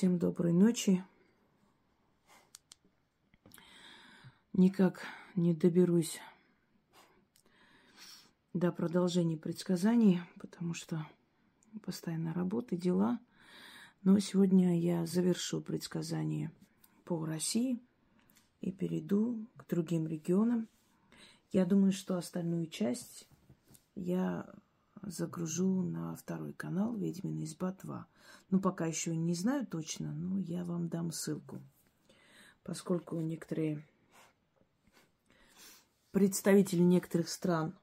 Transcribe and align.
Всем 0.00 0.18
доброй 0.18 0.54
ночи. 0.54 1.04
Никак 4.54 5.02
не 5.36 5.52
доберусь 5.52 6.18
до 8.54 8.72
продолжения 8.72 9.36
предсказаний, 9.36 10.22
потому 10.38 10.72
что 10.72 11.06
постоянно 11.82 12.32
работа, 12.32 12.78
дела. 12.78 13.20
Но 14.02 14.18
сегодня 14.20 14.80
я 14.80 15.04
завершу 15.04 15.60
предсказание 15.60 16.50
по 17.04 17.22
России 17.26 17.78
и 18.62 18.72
перейду 18.72 19.46
к 19.58 19.68
другим 19.68 20.06
регионам. 20.06 20.66
Я 21.52 21.66
думаю, 21.66 21.92
что 21.92 22.16
остальную 22.16 22.68
часть 22.68 23.28
я 23.94 24.50
загружу 25.02 25.82
на 25.82 26.14
второй 26.16 26.52
канал 26.52 26.94
«Ведьмина 26.96 27.44
изба 27.44 27.76
2». 27.82 28.04
Ну, 28.50 28.60
пока 28.60 28.86
еще 28.86 29.16
не 29.16 29.34
знаю 29.34 29.66
точно, 29.66 30.12
но 30.12 30.38
я 30.38 30.64
вам 30.64 30.88
дам 30.88 31.12
ссылку. 31.12 31.60
Поскольку 32.62 33.20
некоторые 33.20 33.84
представители 36.12 36.80
некоторых 36.80 37.28
стран, 37.28 37.74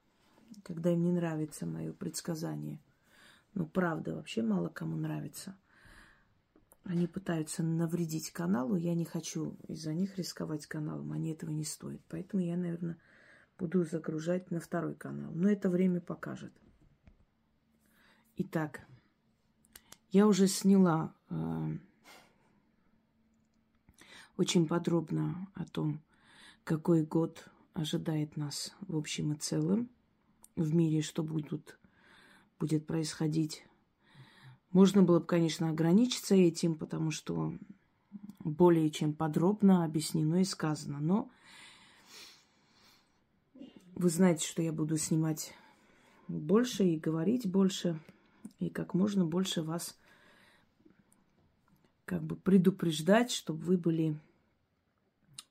когда 0.62 0.92
им 0.92 1.02
не 1.02 1.12
нравится 1.12 1.66
мое 1.66 1.92
предсказание, 1.92 2.78
ну, 3.54 3.66
правда, 3.66 4.14
вообще 4.14 4.42
мало 4.42 4.68
кому 4.68 4.96
нравится, 4.96 5.56
они 6.84 7.06
пытаются 7.06 7.62
навредить 7.62 8.30
каналу, 8.30 8.76
я 8.76 8.94
не 8.94 9.04
хочу 9.04 9.56
из-за 9.66 9.92
них 9.92 10.16
рисковать 10.16 10.66
каналом, 10.66 11.12
они 11.12 11.32
этого 11.32 11.50
не 11.50 11.64
стоят. 11.64 12.00
Поэтому 12.08 12.42
я, 12.42 12.56
наверное, 12.56 12.98
буду 13.58 13.84
загружать 13.84 14.50
на 14.50 14.60
второй 14.60 14.94
канал. 14.94 15.32
Но 15.34 15.50
это 15.50 15.68
время 15.68 16.00
покажет. 16.00 16.52
Итак, 18.40 18.86
я 20.12 20.28
уже 20.28 20.46
сняла 20.46 21.12
э, 21.28 21.76
очень 24.36 24.68
подробно 24.68 25.48
о 25.54 25.64
том, 25.64 26.00
какой 26.62 27.04
год 27.04 27.48
ожидает 27.74 28.36
нас 28.36 28.76
в 28.82 28.96
общем 28.96 29.32
и 29.32 29.36
целом 29.36 29.90
в 30.54 30.72
мире, 30.72 31.02
что 31.02 31.24
будут, 31.24 31.80
будет 32.60 32.86
происходить. 32.86 33.66
Можно 34.70 35.02
было 35.02 35.18
бы, 35.18 35.26
конечно, 35.26 35.70
ограничиться 35.70 36.36
этим, 36.36 36.76
потому 36.76 37.10
что 37.10 37.58
более 38.38 38.88
чем 38.90 39.14
подробно 39.14 39.84
объяснено 39.84 40.42
и 40.42 40.44
сказано. 40.44 41.00
Но 41.00 41.28
вы 43.96 44.08
знаете, 44.08 44.46
что 44.46 44.62
я 44.62 44.72
буду 44.72 44.96
снимать 44.96 45.52
больше 46.28 46.84
и 46.84 47.00
говорить 47.00 47.44
больше– 47.44 47.98
и 48.58 48.70
как 48.70 48.94
можно 48.94 49.24
больше 49.24 49.62
вас 49.62 49.98
как 52.04 52.22
бы 52.22 52.36
предупреждать, 52.36 53.30
чтобы 53.30 53.62
вы 53.64 53.76
были 53.76 54.18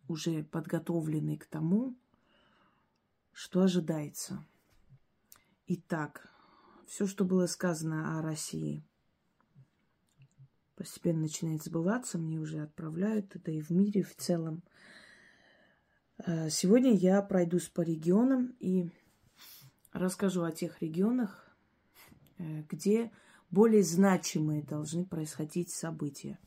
уже 0.08 0.44
подготовлены 0.44 1.38
к 1.38 1.46
тому, 1.46 1.96
что 3.32 3.62
ожидается. 3.62 4.44
Итак, 5.68 6.32
все, 6.88 7.06
что 7.06 7.26
было 7.26 7.46
сказано 7.46 8.18
о 8.18 8.22
России, 8.22 8.84
постепенно 10.76 11.22
начинает 11.22 11.64
сбываться. 11.64 12.18
Мне 12.18 12.40
уже 12.40 12.62
отправляют 12.62 13.36
это 13.36 13.52
и 13.52 13.62
в 13.62 13.70
мире 13.70 14.04
в 14.04 14.16
целом. 14.16 14.64
Э, 16.20 16.50
сегодня 16.50 16.94
я 16.94 17.22
пройдусь 17.22 17.68
по 17.68 17.82
регионам 17.82 18.56
и 18.60 18.90
расскажу 19.92 20.44
о 20.44 20.52
тех 20.52 20.82
регионах, 20.82 21.47
где 22.38 23.12
более 23.50 23.84
значимые 23.84 24.64
должны 24.64 25.06
происходить 25.06 25.70
события. 25.70 26.38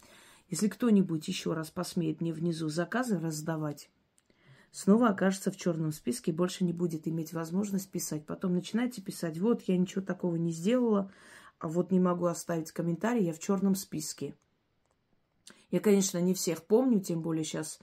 Если 0.48 0.68
кто-нибудь 0.68 1.28
еще 1.28 1.52
раз 1.52 1.70
посмеет 1.70 2.20
мне 2.20 2.32
внизу 2.32 2.68
заказы 2.68 3.18
раздавать, 3.18 3.90
снова 4.72 5.08
окажется 5.08 5.50
в 5.50 5.56
черном 5.56 5.92
списке, 5.92 6.32
больше 6.32 6.64
не 6.64 6.72
будет 6.72 7.06
иметь 7.06 7.32
возможность 7.32 7.90
писать. 7.90 8.26
Потом 8.26 8.54
начинайте 8.54 9.00
писать, 9.00 9.38
вот 9.38 9.62
я 9.62 9.76
ничего 9.76 10.02
такого 10.02 10.36
не 10.36 10.52
сделала, 10.52 11.12
а 11.58 11.68
вот 11.68 11.92
не 11.92 12.00
могу 12.00 12.26
оставить 12.26 12.72
комментарий, 12.72 13.26
я 13.26 13.32
в 13.32 13.38
черном 13.38 13.74
списке. 13.74 14.34
Я, 15.70 15.78
конечно, 15.78 16.18
не 16.18 16.34
всех 16.34 16.64
помню, 16.64 17.00
тем 17.00 17.22
более 17.22 17.44
сейчас 17.44 17.78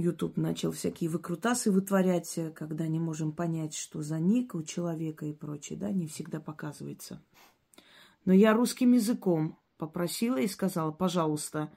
YouTube 0.00 0.36
начал 0.36 0.72
всякие 0.72 1.10
выкрутасы 1.10 1.70
вытворять, 1.70 2.36
э, 2.38 2.50
когда 2.50 2.86
не 2.88 2.98
можем 2.98 3.32
понять, 3.32 3.74
что 3.74 4.02
за 4.02 4.18
ник 4.18 4.54
у 4.54 4.62
человека 4.62 5.26
и 5.26 5.32
прочее, 5.32 5.78
да, 5.78 5.90
не 5.90 6.06
всегда 6.06 6.40
показывается. 6.40 7.22
Но 8.24 8.32
я 8.32 8.52
русским 8.52 8.92
языком 8.92 9.58
попросила 9.78 10.36
и 10.36 10.46
сказала, 10.46 10.90
пожалуйста, 10.90 11.70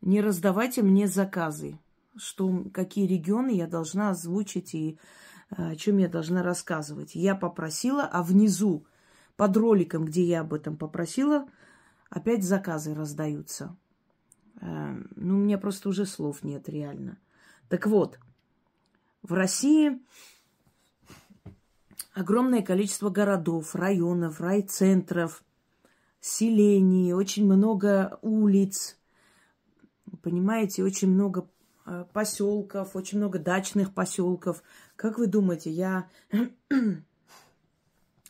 не 0.00 0.20
раздавайте 0.20 0.82
мне 0.82 1.06
заказы, 1.06 1.78
что, 2.16 2.64
какие 2.72 3.06
регионы 3.06 3.50
я 3.50 3.66
должна 3.66 4.10
озвучить 4.10 4.74
и 4.74 4.98
э, 5.50 5.72
о 5.72 5.76
чем 5.76 5.98
я 5.98 6.08
должна 6.08 6.42
рассказывать. 6.42 7.14
Я 7.14 7.34
попросила, 7.34 8.04
а 8.04 8.22
внизу 8.22 8.86
под 9.36 9.56
роликом, 9.56 10.04
где 10.04 10.24
я 10.24 10.40
об 10.40 10.54
этом 10.54 10.76
попросила, 10.76 11.48
опять 12.10 12.44
заказы 12.44 12.94
раздаются. 12.94 13.76
Эм, 14.62 15.10
ну, 15.16 15.34
у 15.34 15.38
меня 15.38 15.58
просто 15.58 15.88
уже 15.88 16.06
слов 16.06 16.44
нет, 16.44 16.68
реально. 16.68 17.18
Так 17.68 17.86
вот, 17.86 18.18
в 19.22 19.32
России 19.32 20.00
огромное 22.14 22.62
количество 22.62 23.10
городов, 23.10 23.74
районов, 23.74 24.40
райцентров, 24.40 25.42
селений, 26.20 27.12
очень 27.12 27.44
много 27.44 28.20
улиц, 28.22 28.96
понимаете, 30.22 30.84
очень 30.84 31.08
много 31.08 31.48
э, 31.84 32.04
поселков, 32.12 32.94
очень 32.94 33.18
много 33.18 33.40
дачных 33.40 33.92
поселков. 33.92 34.62
Как 34.94 35.18
вы 35.18 35.26
думаете, 35.26 35.72
я 35.72 36.08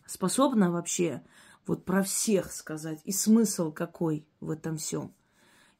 способна 0.06 0.70
вообще 0.70 1.22
вот 1.66 1.84
про 1.84 2.02
всех 2.02 2.52
сказать? 2.52 3.00
И 3.04 3.12
смысл 3.12 3.70
какой 3.70 4.26
в 4.40 4.48
этом 4.48 4.78
всем? 4.78 5.12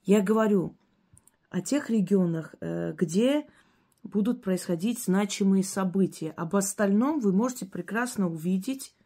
Я 0.04 0.20
говорю 0.20 0.76
о 1.48 1.60
тех 1.60 1.88
регионах, 1.88 2.54
э, 2.60 2.92
где 2.92 3.46
будут 4.02 4.42
происходить 4.42 4.98
значимые 4.98 5.62
события. 5.62 6.32
Об 6.32 6.56
остальном 6.56 7.20
вы 7.20 7.32
можете 7.32 7.66
прекрасно 7.66 8.28
увидеть, 8.28 8.96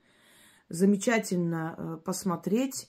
замечательно 0.71 1.75
э, 1.77 1.99
посмотреть, 2.03 2.89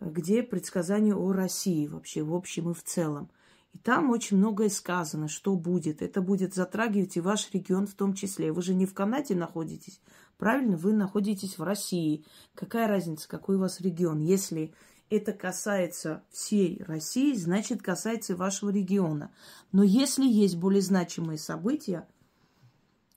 где 0.00 0.42
предсказания 0.42 1.14
о 1.14 1.32
России 1.32 1.86
вообще 1.86 2.22
в 2.22 2.34
общем 2.34 2.70
и 2.70 2.74
в 2.74 2.82
целом. 2.82 3.30
И 3.72 3.78
там 3.78 4.10
очень 4.10 4.36
многое 4.36 4.68
сказано, 4.68 5.28
что 5.28 5.54
будет. 5.54 6.02
Это 6.02 6.20
будет 6.20 6.54
затрагивать 6.54 7.16
и 7.16 7.20
ваш 7.20 7.50
регион 7.52 7.86
в 7.86 7.94
том 7.94 8.12
числе. 8.12 8.52
Вы 8.52 8.60
же 8.60 8.74
не 8.74 8.84
в 8.84 8.92
Канаде 8.92 9.34
находитесь, 9.34 10.00
правильно? 10.36 10.76
Вы 10.76 10.92
находитесь 10.92 11.56
в 11.56 11.62
России. 11.62 12.24
Какая 12.54 12.86
разница, 12.86 13.28
какой 13.28 13.56
у 13.56 13.60
вас 13.60 13.80
регион? 13.80 14.20
Если 14.20 14.74
это 15.08 15.32
касается 15.32 16.24
всей 16.30 16.82
России, 16.84 17.34
значит 17.34 17.82
касается 17.82 18.36
вашего 18.36 18.70
региона. 18.70 19.32
Но 19.72 19.82
если 19.82 20.24
есть 20.24 20.56
более 20.56 20.82
значимые 20.82 21.38
события, 21.38 22.06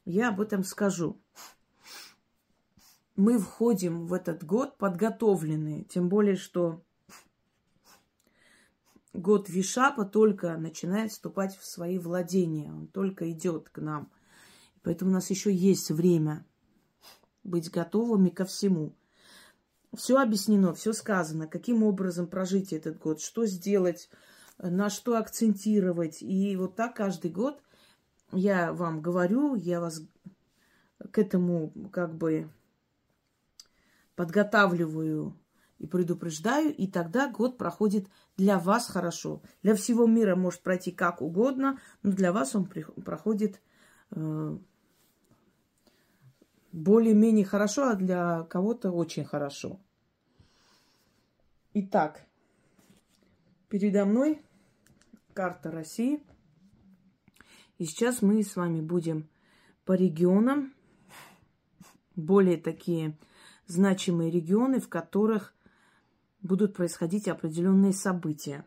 я 0.05 0.29
об 0.29 0.41
этом 0.41 0.63
скажу. 0.63 1.19
Мы 3.15 3.37
входим 3.37 4.05
в 4.05 4.13
этот 4.13 4.45
год 4.45 4.77
подготовленные, 4.77 5.83
тем 5.83 6.09
более, 6.09 6.35
что 6.35 6.81
год 9.13 9.49
Вишапа 9.49 10.05
только 10.05 10.55
начинает 10.57 11.11
вступать 11.11 11.57
в 11.57 11.65
свои 11.65 11.97
владения, 11.97 12.71
он 12.71 12.87
только 12.87 13.29
идет 13.31 13.69
к 13.69 13.79
нам. 13.79 14.11
Поэтому 14.83 15.11
у 15.11 15.13
нас 15.15 15.29
еще 15.29 15.53
есть 15.53 15.91
время 15.91 16.45
быть 17.43 17.69
готовыми 17.69 18.29
ко 18.29 18.45
всему. 18.45 18.95
Все 19.95 20.17
объяснено, 20.17 20.73
все 20.73 20.93
сказано, 20.93 21.47
каким 21.47 21.83
образом 21.83 22.27
прожить 22.27 22.73
этот 22.73 22.99
год, 22.99 23.21
что 23.21 23.45
сделать, 23.45 24.09
на 24.59 24.89
что 24.89 25.17
акцентировать. 25.17 26.21
И 26.21 26.55
вот 26.55 26.75
так 26.75 26.95
каждый 26.95 27.31
год 27.31 27.61
я 28.31 28.71
вам 28.73 29.01
говорю, 29.01 29.55
я 29.55 29.79
вас 29.79 30.01
к 31.11 31.17
этому 31.17 31.71
как 31.91 32.15
бы 32.15 32.49
подготавливаю 34.15 35.39
и 35.79 35.87
предупреждаю, 35.87 36.75
и 36.75 36.87
тогда 36.87 37.29
год 37.29 37.57
проходит 37.57 38.07
для 38.37 38.59
вас 38.59 38.87
хорошо. 38.87 39.41
Для 39.63 39.75
всего 39.75 40.05
мира 40.05 40.35
может 40.35 40.61
пройти 40.61 40.91
как 40.91 41.21
угодно, 41.21 41.79
но 42.03 42.11
для 42.11 42.33
вас 42.33 42.53
он 42.53 42.65
проходит 42.65 43.61
э, 44.11 44.57
более-менее 46.71 47.45
хорошо, 47.45 47.89
а 47.89 47.95
для 47.95 48.43
кого-то 48.43 48.91
очень 48.91 49.25
хорошо. 49.25 49.79
Итак, 51.73 52.25
передо 53.69 54.05
мной 54.05 54.41
карта 55.33 55.71
России. 55.71 56.21
И 57.77 57.85
сейчас 57.85 58.21
мы 58.21 58.43
с 58.43 58.55
вами 58.55 58.81
будем 58.81 59.29
по 59.85 59.93
регионам, 59.93 60.73
более 62.15 62.57
такие 62.57 63.17
значимые 63.65 64.31
регионы, 64.31 64.79
в 64.79 64.89
которых 64.89 65.53
будут 66.41 66.75
происходить 66.75 67.27
определенные 67.27 67.93
события. 67.93 68.65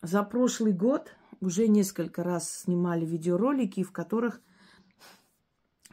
За 0.00 0.24
прошлый 0.24 0.72
год 0.72 1.14
уже 1.40 1.68
несколько 1.68 2.24
раз 2.24 2.50
снимали 2.50 3.04
видеоролики, 3.04 3.84
в 3.84 3.92
которых 3.92 4.40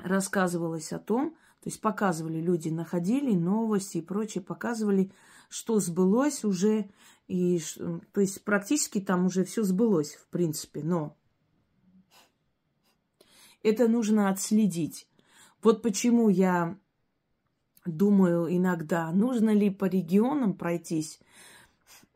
рассказывалось 0.04 0.92
о 0.94 1.00
том, 1.00 1.31
то 1.62 1.68
есть 1.68 1.81
показывали, 1.81 2.40
люди 2.40 2.69
находили 2.69 3.36
новости 3.36 3.98
и 3.98 4.01
прочее, 4.01 4.44
показывали, 4.44 5.12
что 5.50 5.80
сбылось 5.80 6.46
уже. 6.46 6.90
И, 7.28 7.62
то 8.13 8.22
есть 8.22 8.44
практически 8.44 9.01
там 9.01 9.25
уже 9.25 9.44
все 9.44 9.63
сбылось, 9.63 10.16
в 10.16 10.28
принципе. 10.30 10.84
Но 10.84 11.18
это 13.62 13.88
нужно 13.90 14.30
отследить. 14.30 15.10
Вот 15.62 15.81
почему 15.81 16.30
я 16.30 16.80
думаю 17.86 18.48
иногда, 18.56 19.12
нужно 19.12 19.50
ли 19.50 19.69
по 19.69 19.86
регионам 19.86 20.54
пройтись. 20.54 21.19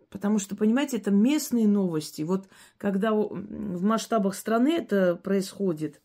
Потому 0.10 0.38
что, 0.38 0.56
понимаете, 0.56 0.98
это 0.98 1.12
местные 1.12 1.68
новости. 1.68 2.22
Вот 2.22 2.48
когда 2.78 3.12
в 3.14 3.84
масштабах 3.84 4.36
страны 4.36 4.74
это 4.74 5.16
происходит, 5.16 6.02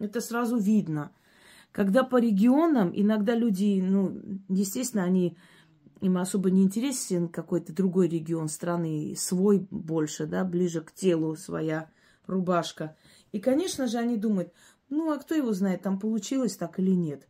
это 0.00 0.20
сразу 0.20 0.56
видно. 0.56 1.12
Когда 1.70 2.02
по 2.02 2.16
регионам, 2.16 2.90
иногда 2.92 3.34
люди, 3.36 3.80
ну, 3.80 4.20
естественно, 4.48 5.04
они 5.04 5.36
им 6.00 6.18
особо 6.18 6.50
не 6.50 6.62
интересен 6.62 7.28
какой-то 7.28 7.72
другой 7.72 8.08
регион 8.08 8.48
страны, 8.48 9.14
свой 9.16 9.66
больше, 9.70 10.26
да, 10.26 10.44
ближе 10.44 10.80
к 10.80 10.92
телу 10.92 11.36
своя 11.36 11.90
рубашка. 12.26 12.96
И, 13.30 13.38
конечно 13.38 13.86
же, 13.86 13.98
они 13.98 14.16
думают, 14.16 14.52
ну, 14.88 15.12
а 15.12 15.18
кто 15.18 15.34
его 15.34 15.52
знает, 15.52 15.82
там 15.82 16.00
получилось 16.00 16.56
так 16.56 16.80
или 16.80 16.90
нет. 16.90 17.28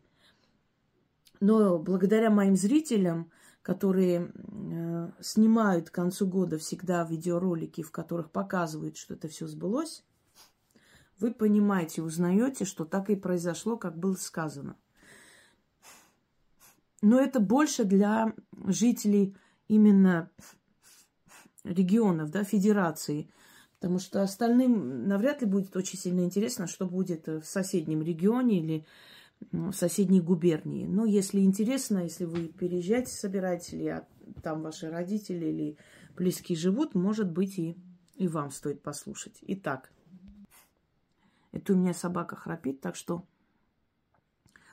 Но 1.39 1.77
благодаря 1.77 2.29
моим 2.29 2.55
зрителям, 2.55 3.29
которые 3.61 4.31
э, 4.31 5.11
снимают 5.19 5.89
к 5.89 5.93
концу 5.93 6.25
года 6.25 6.57
всегда 6.57 7.03
видеоролики, 7.03 7.83
в 7.83 7.91
которых 7.91 8.31
показывают, 8.31 8.97
что 8.97 9.13
это 9.13 9.27
все 9.27 9.45
сбылось, 9.47 10.03
вы 11.21 11.33
понимаете, 11.33 12.01
узнаете, 12.01 12.65
что 12.65 12.85
так 12.85 13.09
и 13.09 13.15
произошло, 13.15 13.77
как 13.77 13.97
было 13.97 14.15
сказано. 14.15 14.75
Но 17.01 17.19
это 17.19 17.39
больше 17.39 17.83
для 17.83 18.33
жителей 18.65 19.35
именно 19.67 20.29
регионов, 21.63 22.29
да, 22.29 22.43
федерации. 22.43 23.31
Потому 23.79 23.97
что 23.97 24.21
остальным 24.21 25.07
навряд 25.07 25.41
ли 25.41 25.47
будет 25.47 25.75
очень 25.75 25.97
сильно 25.97 26.21
интересно, 26.21 26.67
что 26.67 26.85
будет 26.85 27.27
в 27.27 27.43
соседнем 27.43 28.03
регионе 28.03 28.59
или 28.59 28.85
в 29.51 29.71
соседней 29.73 30.21
губернии. 30.21 30.85
Но 30.85 31.05
если 31.05 31.39
интересно, 31.39 31.99
если 31.99 32.25
вы 32.25 32.47
переезжать 32.47 33.07
собираетесь, 33.07 33.73
или 33.73 34.03
там 34.43 34.61
ваши 34.61 34.89
родители 34.89 35.45
или 35.45 35.77
близкие 36.15 36.57
живут, 36.57 36.93
может 36.93 37.31
быть, 37.31 37.57
и, 37.57 37.75
и 38.15 38.27
вам 38.27 38.51
стоит 38.51 38.83
послушать. 38.83 39.39
Итак, 39.41 39.91
это 41.51 41.73
у 41.73 41.75
меня 41.75 41.93
собака 41.93 42.35
храпит, 42.35 42.81
так 42.81 42.95
что 42.95 43.25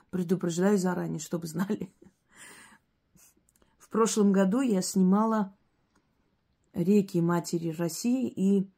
предупреждаю 0.09 0.77
заранее, 0.77 1.19
чтобы 1.19 1.47
знали. 1.47 1.91
В 3.77 3.89
прошлом 3.89 4.31
году 4.31 4.61
я 4.61 4.81
снимала 4.81 5.55
реки 6.73 7.19
матери 7.21 7.69
России 7.69 8.27
и 8.27 8.69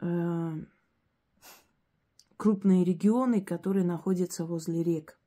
э, 0.00 0.52
крупные 2.36 2.84
регионы, 2.84 3.40
которые 3.40 3.84
находятся 3.84 4.44
возле 4.44 4.82
рек. 4.82 5.18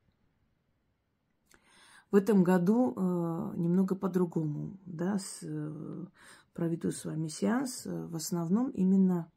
В 2.12 2.15
этом 2.15 2.44
году 2.44 2.94
э, 2.94 3.53
немного 3.56 3.95
по-другому, 3.95 4.77
да, 4.85 5.17
с, 5.17 5.39
э, 5.41 6.06
проведу 6.53 6.91
с 6.91 7.03
вами 7.06 7.27
сеанс. 7.27 7.85
Э, 7.85 8.06
в 8.07 8.15
основном 8.15 8.69
именно 8.69 9.31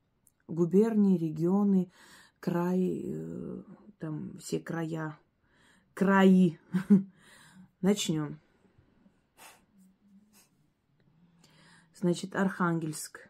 губернии, 0.48 1.18
регионы, 1.18 1.90
край, 2.40 3.02
э, 3.04 3.62
там 3.98 4.38
все 4.38 4.60
края, 4.60 5.18
краи. 5.94 6.58
Начнем. 7.80 8.40
Значит, 11.94 12.36
Архангельск. 12.36 13.28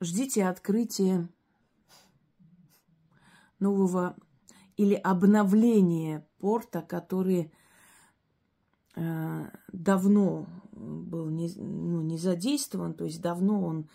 Ждите 0.00 0.46
открытия 0.46 1.28
нового 3.58 4.16
или 4.76 4.94
обновления 4.94 6.26
порта, 6.38 6.82
который 6.82 7.52
э, 8.94 9.50
давно 9.72 10.46
был 10.88 11.28
не, 11.28 11.52
ну, 11.56 12.02
не 12.02 12.18
задействован, 12.18 12.94
то 12.94 13.04
есть 13.04 13.20
давно 13.20 13.64
он 13.64 13.88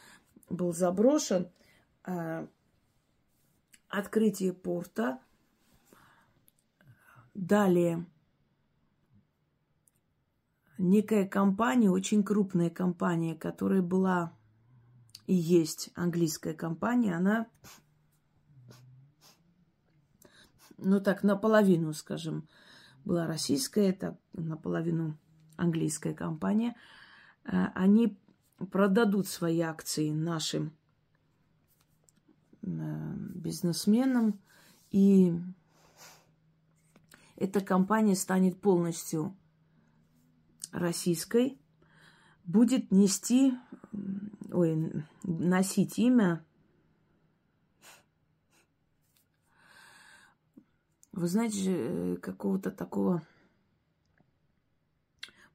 был 0.50 0.74
заброшен. 0.74 1.50
Э, 2.06 2.48
открытие 3.90 4.54
порта– 4.54 5.20
Далее. 7.34 8.06
Некая 10.78 11.28
компания, 11.28 11.90
очень 11.90 12.24
крупная 12.24 12.70
компания, 12.70 13.36
которая 13.36 13.82
была 13.82 14.34
и 15.26 15.34
есть 15.34 15.90
английская 15.96 16.54
компания, 16.54 17.16
она, 17.16 17.48
ну 20.78 21.00
так, 21.00 21.24
наполовину, 21.24 21.94
скажем, 21.94 22.48
была 23.06 23.26
российская, 23.26 23.90
это 23.90 24.18
наполовину 24.34 25.18
английская 25.64 26.14
компания. 26.14 26.76
А, 27.46 27.72
они 27.76 28.18
продадут 28.72 29.28
свои 29.28 29.60
акции 29.62 30.12
нашим 30.12 30.72
э, 32.62 33.14
бизнесменам 33.36 34.40
и 34.92 35.34
эта 37.36 37.62
компания 37.62 38.16
станет 38.16 38.62
полностью 38.62 39.36
российской, 40.72 41.58
будет 42.46 42.92
нести, 42.92 43.54
ой, 44.52 45.04
носить 45.24 45.98
имя, 46.00 46.46
вы 51.12 51.28
знаете, 51.28 51.76
э, 51.76 52.16
какого-то 52.18 52.72
такого 52.72 53.24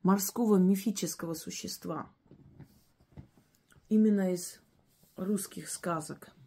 морского 0.03 0.57
мифического 0.57 1.35
существа. 1.35 2.11
Именно 3.89 4.33
из 4.33 4.61
русских 5.17 5.69
сказок– 5.69 6.31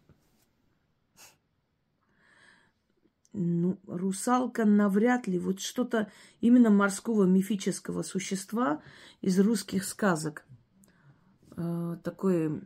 ну, 3.32 3.78
русалка 3.86 4.64
навряд 4.64 5.26
ли. 5.26 5.38
Вот 5.38 5.60
что-то 5.60 6.10
именно 6.40 6.70
морского 6.70 7.24
мифического 7.24 8.02
существа 8.02 8.82
из 9.20 9.38
русских 9.40 9.84
сказок. 9.84 10.44
Э, 11.56 11.96
такое 12.02 12.60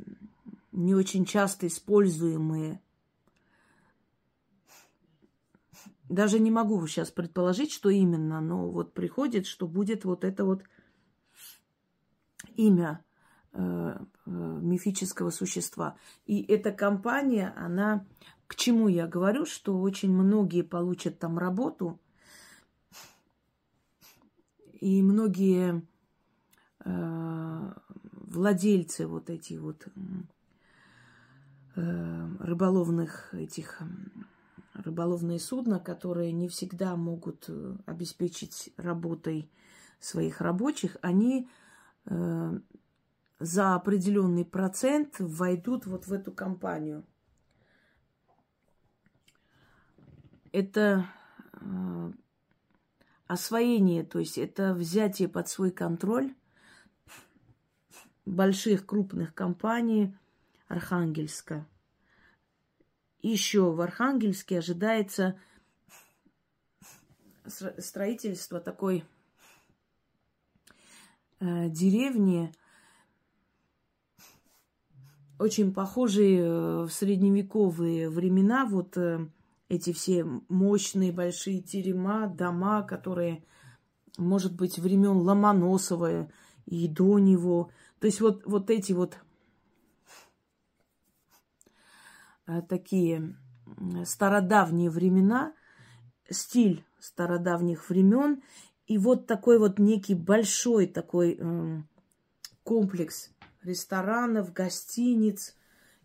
не 0.73 0.95
очень 0.95 1.25
часто 1.25 1.69
используемое. 1.69 2.81
Даже 6.09 6.39
не 6.39 6.51
могу 6.51 6.85
сейчас 6.87 7.11
предположить, 7.11 7.73
что 7.73 7.91
именно, 7.91 8.41
но 8.41 8.69
вот 8.69 8.93
приходит, 8.93 9.47
что 9.47 9.67
будет 9.67 10.05
вот 10.05 10.25
это 10.25 10.45
вот 10.45 10.63
имя 12.57 13.05
э, 13.53 13.59
э, 13.59 14.31
мифического 14.31 15.31
существа. 15.31 15.97
И 16.27 16.43
эта 16.43 16.73
компания, 16.73 17.53
она 17.57 18.05
к 18.47 18.55
чему 18.55 18.89
я 18.89 19.07
говорю, 19.07 19.45
что 19.45 19.81
очень 19.81 20.13
многие 20.13 20.63
получат 20.63 21.19
там 21.19 21.39
работу, 21.39 21.99
и 24.81 25.03
многие 25.03 25.83
э, 26.85 27.73
владельцы 28.13 29.07
вот 29.07 29.31
этих 29.31 29.61
вот 29.61 29.89
э, 31.75 32.29
рыболовных 32.41 33.35
этих 33.35 33.83
рыболовные 34.75 35.39
судна, 35.41 35.81
которые 35.81 36.33
не 36.33 36.49
всегда 36.49 36.97
могут 36.97 37.47
э, 37.49 37.77
обеспечить 37.87 38.73
работой 38.77 39.51
своих 39.99 40.41
рабочих, 40.41 40.99
они 41.01 41.49
э, 41.49 41.66
за 42.07 43.75
определенный 43.75 44.45
процент 44.45 45.17
войдут 45.19 45.87
вот 45.87 46.07
в 46.07 46.13
эту 46.13 46.33
компанию– 46.33 47.05
это 50.57 51.07
э, 51.53 52.13
освоение, 53.27 54.05
то 54.05 54.19
есть 54.19 54.39
это 54.39 54.73
взятие 54.73 55.29
под 55.29 55.49
свой 55.49 55.71
контроль 55.71 56.35
больших 58.25 58.87
крупных 58.87 59.35
компаний 59.35 60.17
Архангельска. 60.67 61.67
еще 63.21 63.71
в 63.71 63.83
Архангельске 63.83 64.59
ожидается 64.59 65.39
строительство 67.47 68.59
такой 68.59 69.01
э, 69.01 69.03
деревни, 71.41 72.53
очень 75.39 75.75
похожие 75.75 76.41
э, 76.41 76.83
в 76.85 76.91
средневековые 76.91 78.09
времена, 78.09 78.65
вот 78.65 78.97
э, 78.97 79.29
эти 79.69 79.93
все 79.93 80.25
мощные 80.49 81.13
большие 81.13 81.61
терема, 81.61 82.27
дома, 82.27 82.83
которые, 82.83 83.45
может 84.17 84.55
быть, 84.55 84.79
времен 84.79 85.19
Ломоносова 85.19 86.31
и 86.65 86.89
до 86.89 87.19
него. 87.19 87.71
То 88.01 88.07
есть 88.07 88.21
вот, 88.21 88.47
вот 88.47 88.71
эти 88.71 88.93
вот 88.93 89.19
э, 92.47 92.63
такие 92.63 93.37
стародавние 94.05 94.89
времена, 94.89 95.55
стиль 96.31 96.85
стародавних 96.99 97.91
времен, 97.91 98.43
и 98.87 98.99
вот 98.99 99.27
такой 99.27 99.59
вот 99.59 99.79
некий 99.79 100.15
большой 100.15 100.87
такой 100.87 101.37
э, 101.39 101.83
комплекс 102.63 103.31
ресторанов, 103.63 104.53
гостиниц, 104.53 105.57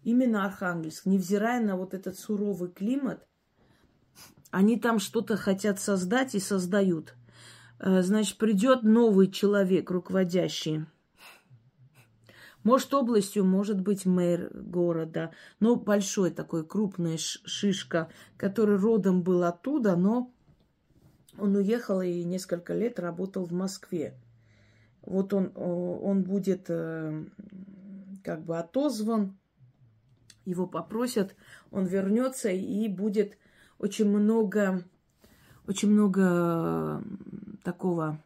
именно 0.03 0.45
Архангельск, 0.45 1.05
невзирая 1.05 1.63
на 1.63 1.77
вот 1.77 1.93
этот 1.93 2.17
суровый 2.17 2.71
климат, 2.71 3.27
они 4.49 4.79
там 4.79 4.99
что-то 4.99 5.37
хотят 5.37 5.79
создать 5.79 6.35
и 6.35 6.39
создают. 6.39 7.15
Э, 7.79 8.01
значит, 8.01 8.37
придет 8.37 8.83
новый 8.83 9.29
человек, 9.29 9.91
руководящий. 9.91 10.85
Может, 12.63 12.93
областью, 12.93 13.43
может 13.43 13.81
быть, 13.81 14.05
мэр 14.05 14.51
города, 14.53 15.31
но 15.59 15.75
большой 15.75 16.29
такой, 16.29 16.63
крупная 16.63 17.17
шишка, 17.17 18.09
который 18.37 18.77
родом 18.77 19.23
был 19.23 19.43
оттуда, 19.43 19.95
но 19.95 20.31
он 21.37 21.55
уехал 21.55 22.01
и 22.01 22.23
несколько 22.23 22.73
лет 22.73 22.99
работал 22.99 23.45
в 23.45 23.51
Москве. 23.51 24.15
Вот 25.01 25.33
он, 25.33 25.51
он 25.55 26.23
будет 26.23 26.65
э, 26.69 27.25
как 28.23 28.43
бы 28.45 28.57
отозван, 28.59 29.37
его 30.45 30.67
попросят, 30.67 31.35
он 31.71 31.85
вернется 31.85 32.49
и 32.49 32.87
будет 32.87 33.37
очень 33.79 34.07
много, 34.07 34.83
очень 35.67 35.89
много 35.89 37.03
такого 37.63 38.19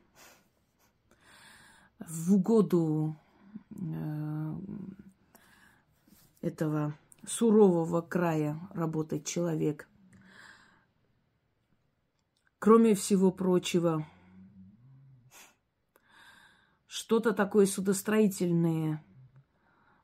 в 2.00 2.34
угоду 2.34 3.16
э, 3.72 4.54
этого 6.42 6.94
сурового 7.26 8.02
края 8.02 8.60
работать 8.74 9.26
человек. 9.26 9.88
Кроме 12.66 12.96
всего 12.96 13.32
прочего, 13.32 14.08
что-то 16.88 17.32
такое 17.32 17.68
судостроительное 17.68 19.06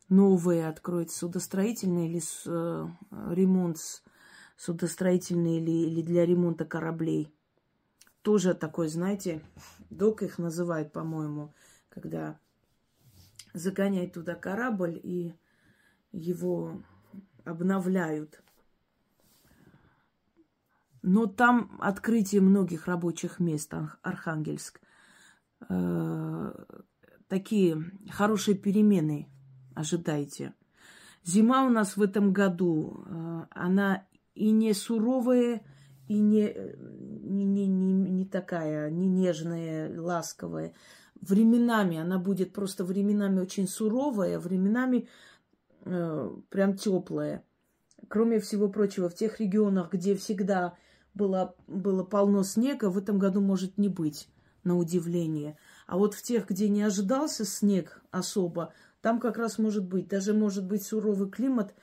новое 0.10 0.70
откроет, 0.70 1.10
судостроительное 1.10 2.06
или 2.06 2.20
с, 2.20 2.44
э, 2.46 2.88
ремонт 3.32 3.80
судостроительный 4.58 5.58
или, 5.58 5.72
или 5.72 6.04
для 6.04 6.24
ремонта 6.24 6.66
кораблей. 6.66 7.34
Тоже 8.22 8.54
такой, 8.54 8.90
знаете, 8.90 9.44
док 9.90 10.22
их 10.22 10.38
называют, 10.38 10.94
по-моему, 10.94 11.56
когда 11.90 12.40
загоняют 13.56 14.14
туда 14.14 14.36
корабль 14.36 15.02
и 15.02 15.34
его 16.12 16.80
обновляют. 17.44 18.44
Но 21.02 21.26
там 21.26 21.78
открытие 21.80 22.42
многих 22.42 22.88
рабочих 22.88 23.40
мест, 23.40 23.74
Архангельск. 24.04 24.82
Э, 25.70 26.52
такие 27.28 27.84
хорошие 28.10 28.56
перемены 28.56 29.30
ожидайте. 29.76 30.54
Зима 31.24 31.66
у 31.66 31.70
нас 31.70 31.98
в 31.98 32.02
этом 32.02 32.34
году, 32.34 33.04
э, 33.06 33.46
она 33.52 34.06
и 34.36 34.52
не 34.52 34.74
суровая, 34.74 35.62
и 36.08 36.20
не, 36.20 36.54
не, 37.24 37.46
не, 37.46 37.68
не, 37.68 37.94
не 37.94 38.26
такая, 38.26 38.90
не 38.90 39.08
нежная, 39.08 40.00
ласковая. 40.00 40.74
Временами 41.22 41.98
она 41.98 42.20
будет 42.20 42.54
просто 42.54 42.84
временами 42.84 43.40
очень 43.40 43.68
суровая, 43.68 44.40
временами 44.40 45.08
э, 45.86 46.32
прям 46.50 46.76
теплая. 46.76 47.46
Кроме 48.08 48.40
всего 48.40 48.68
прочего, 48.68 49.10
в 49.10 49.16
тех 49.16 49.40
регионах, 49.40 49.94
где 49.94 50.16
всегда 50.16 50.76
было, 51.14 51.56
было 51.68 52.04
полно 52.04 52.44
снега, 52.44 52.90
в 52.90 52.98
этом 52.98 53.20
году 53.20 53.42
может 53.42 53.78
не 53.78 53.90
быть, 53.90 54.28
на 54.64 54.78
удивление. 54.78 55.58
А 55.88 55.98
вот 55.98 56.14
в 56.14 56.22
тех, 56.22 56.48
где 56.48 56.70
не 56.70 56.84
ожидался 56.84 57.46
снег 57.46 58.02
особо, 58.12 58.74
там 59.02 59.20
как 59.20 59.38
раз 59.38 59.58
может 59.58 59.84
быть. 59.84 60.08
Даже 60.08 60.34
может 60.34 60.66
быть 60.66 60.84
суровый 60.84 61.30
климат 61.30 61.74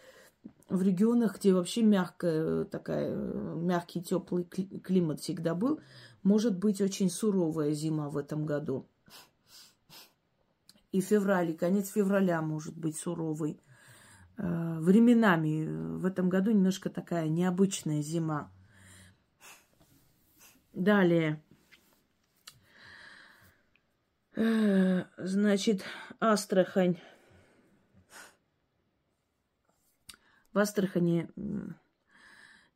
в 0.69 0.83
регионах, 0.83 1.39
где 1.39 1.53
вообще 1.53 1.83
мягкая 1.83 2.65
такая, 2.65 3.15
мягкий 3.15 4.03
теплый 4.03 4.45
климат 4.45 5.21
всегда 5.21 5.55
был. 5.55 5.81
Может 6.23 6.59
быть 6.59 6.81
очень 6.81 7.11
суровая 7.11 7.73
зима 7.73 8.09
в 8.09 8.17
этом 8.17 8.47
году. 8.47 8.87
И 10.93 11.01
февраль, 11.01 11.51
и 11.51 11.55
конец 11.55 11.91
февраля 11.91 12.41
может 12.41 12.77
быть 12.77 12.97
суровый. 12.97 13.61
Э, 14.39 14.79
временами 14.79 15.97
в 15.99 16.07
этом 16.07 16.29
году 16.29 16.51
немножко 16.53 16.89
такая 16.89 17.29
необычная 17.29 18.01
зима. 18.01 18.51
Далее. 20.79 21.43
Э, 24.37 25.07
значит, 25.17 25.83
Астрахань. 26.21 27.01
В 30.53 30.59
Астрахани 30.61 31.29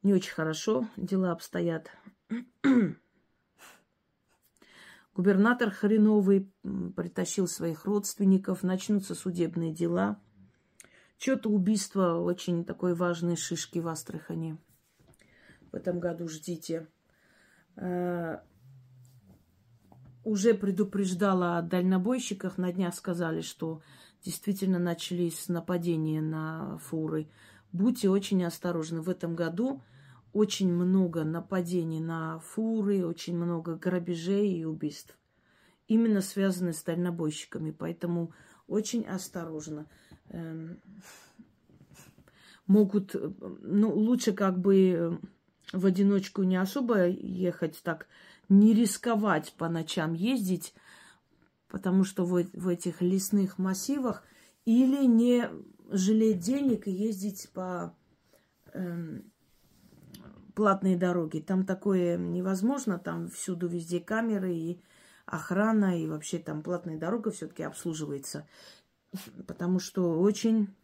не 0.03 0.13
очень 0.13 0.33
хорошо 0.33 0.89
дела 0.97 1.31
обстоят. 1.31 1.93
Губернатор 5.15 5.71
хреновый 5.71 6.53
притащил 6.97 7.47
своих 7.47 7.85
родственников, 7.85 8.65
начнутся 8.65 9.15
судебные 9.15 9.73
дела. 9.73 10.21
Что-то 11.19 11.51
убийство 11.51 12.15
очень 12.15 12.65
такой 12.65 12.97
важной 12.97 13.37
шишки 13.37 13.79
в 13.79 13.87
Астрахани. 13.87 14.59
В 15.71 15.77
этом 15.77 16.01
году 16.01 16.27
ждите. 16.27 16.89
Э, 17.77 18.39
уже 20.25 20.55
предупреждала 20.55 21.59
о 21.59 21.63
дальнобойщиках. 21.63 22.59
На 22.59 22.73
днях 22.73 22.95
сказали, 22.95 23.41
что 23.41 23.83
действительно 24.25 24.79
начались 24.79 25.49
нападения 25.49 26.21
на 26.21 26.79
фуры. 26.79 27.29
Будьте 27.73 28.09
очень 28.09 28.45
осторожны. 28.45 29.01
В 29.01 29.09
этом 29.09 29.35
году 29.35 29.83
очень 30.33 30.73
много 30.73 31.25
нападений 31.25 32.01
на 32.01 32.39
фуры, 32.39 33.05
очень 33.05 33.37
много 33.37 33.75
грабежей 33.75 34.53
и 34.53 34.65
убийств. 34.65 35.19
Именно 35.89 36.21
связаны 36.21 36.73
с 36.73 36.83
дальнобойщиками. 36.83 37.73
Поэтому 37.73 38.33
очень 38.69 39.05
осторожно. 39.05 39.87
Эм, 40.29 40.81
могут, 42.67 43.15
ну, 43.15 43.93
лучше 43.93 44.33
как 44.33 44.61
бы 44.61 45.21
в 45.73 45.87
одиночку 45.87 46.43
не 46.43 46.57
особо 46.57 47.07
ехать 47.07 47.81
так 47.83 48.07
не 48.49 48.75
рисковать 48.75 49.55
по 49.57 49.69
ночам 49.69 50.13
ездить, 50.13 50.75
потому 51.69 52.05
что 52.05 52.25
в, 52.25 52.45
в 52.53 52.69
этих 52.69 53.01
лесных 53.01 53.59
массивах, 53.59 54.25
или 54.65 55.07
не 55.07 55.49
жалеть 55.91 56.41
денег 56.41 56.87
и 56.87 56.93
ездить 56.93 57.51
по 57.53 57.95
эм, 58.73 59.33
платной 60.55 60.97
дороге. 60.97 61.41
Там 61.41 61.65
такое 61.65 62.17
невозможно, 62.17 62.99
там 62.99 63.29
всюду 63.31 63.69
везде 63.69 64.01
камеры 64.01 64.55
и 64.55 64.81
охрана, 65.27 66.01
и 66.01 66.07
вообще 66.07 66.39
там 66.39 66.63
платная 66.63 66.99
дорога 66.99 67.31
все-таки 67.31 67.63
обслуживается. 67.63 68.47
Потому 69.47 69.79
что 69.79 70.21
очень 70.21 70.75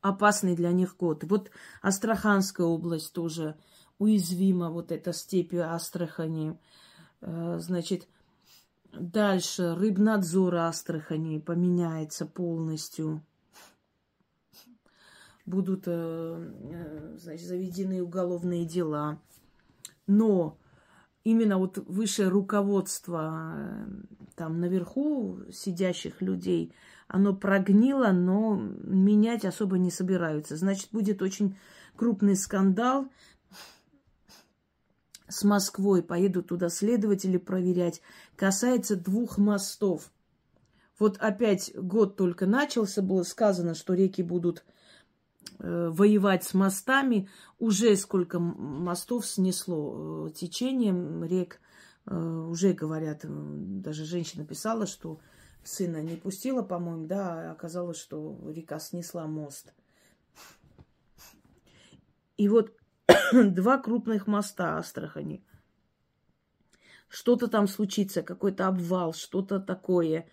опасный 0.00 0.54
для 0.54 0.72
них 0.72 0.96
год. 0.96 1.24
Вот 1.24 1.50
Астраханская 1.82 2.66
область 2.66 3.12
тоже 3.12 3.56
уязвима 3.98 4.70
вот 4.70 4.92
эта 4.92 5.12
степь 5.12 5.54
Астрахани. 5.54 6.58
Э, 7.20 7.58
значит, 7.58 8.08
дальше 8.92 9.74
рыбнадзор 9.74 10.54
Астрахани 10.56 11.38
поменяется 11.38 12.26
полностью. 12.26 13.22
Будут, 15.46 15.84
э, 15.86 15.90
э, 15.90 17.16
значит, 17.18 17.46
заведены 17.46 18.02
уголовные 18.02 18.66
дела. 18.66 19.20
Но 20.06 20.58
именно 21.24 21.58
вот 21.58 21.78
высшее 21.78 22.28
руководство 22.28 23.86
там 24.36 24.60
наверху 24.60 25.40
сидящих 25.50 26.22
людей, 26.22 26.72
оно 27.08 27.34
прогнило, 27.34 28.12
но 28.12 28.54
менять 28.56 29.44
особо 29.44 29.78
не 29.78 29.90
собираются. 29.90 30.56
Значит, 30.56 30.90
будет 30.92 31.22
очень 31.22 31.56
крупный 31.96 32.36
скандал 32.36 33.08
с 35.26 35.42
Москвой. 35.42 36.02
Поедут 36.02 36.48
туда 36.48 36.68
следователи 36.68 37.38
проверять. 37.38 38.02
Касается 38.36 38.94
двух 38.94 39.38
мостов. 39.38 40.12
Вот 40.98 41.16
опять 41.18 41.72
год 41.74 42.16
только 42.16 42.46
начался, 42.46 43.02
было 43.02 43.22
сказано, 43.22 43.74
что 43.74 43.94
реки 43.94 44.22
будут 44.22 44.64
э, 45.60 45.88
воевать 45.90 46.44
с 46.44 46.52
мостами. 46.52 47.28
Уже 47.58 47.96
сколько 47.96 48.38
мостов 48.38 49.26
снесло 49.26 50.26
э, 50.28 50.32
течением 50.32 51.24
рек. 51.24 51.60
Э, 52.04 52.46
уже 52.50 52.74
говорят, 52.74 53.20
даже 53.24 54.04
женщина 54.04 54.44
писала, 54.44 54.86
что 54.86 55.20
сына 55.68 56.02
не 56.02 56.16
пустила, 56.16 56.62
по-моему, 56.62 57.06
да, 57.06 57.50
а 57.50 57.52
оказалось, 57.52 57.98
что 57.98 58.38
река 58.48 58.78
снесла 58.78 59.26
мост. 59.26 59.74
И 62.36 62.48
вот 62.48 62.72
два 63.32 63.78
крупных 63.78 64.26
моста 64.26 64.78
Астрахани. 64.78 65.44
Что-то 67.08 67.48
там 67.48 67.68
случится, 67.68 68.22
какой-то 68.22 68.66
обвал, 68.66 69.12
что-то 69.12 69.60
такое. 69.60 70.28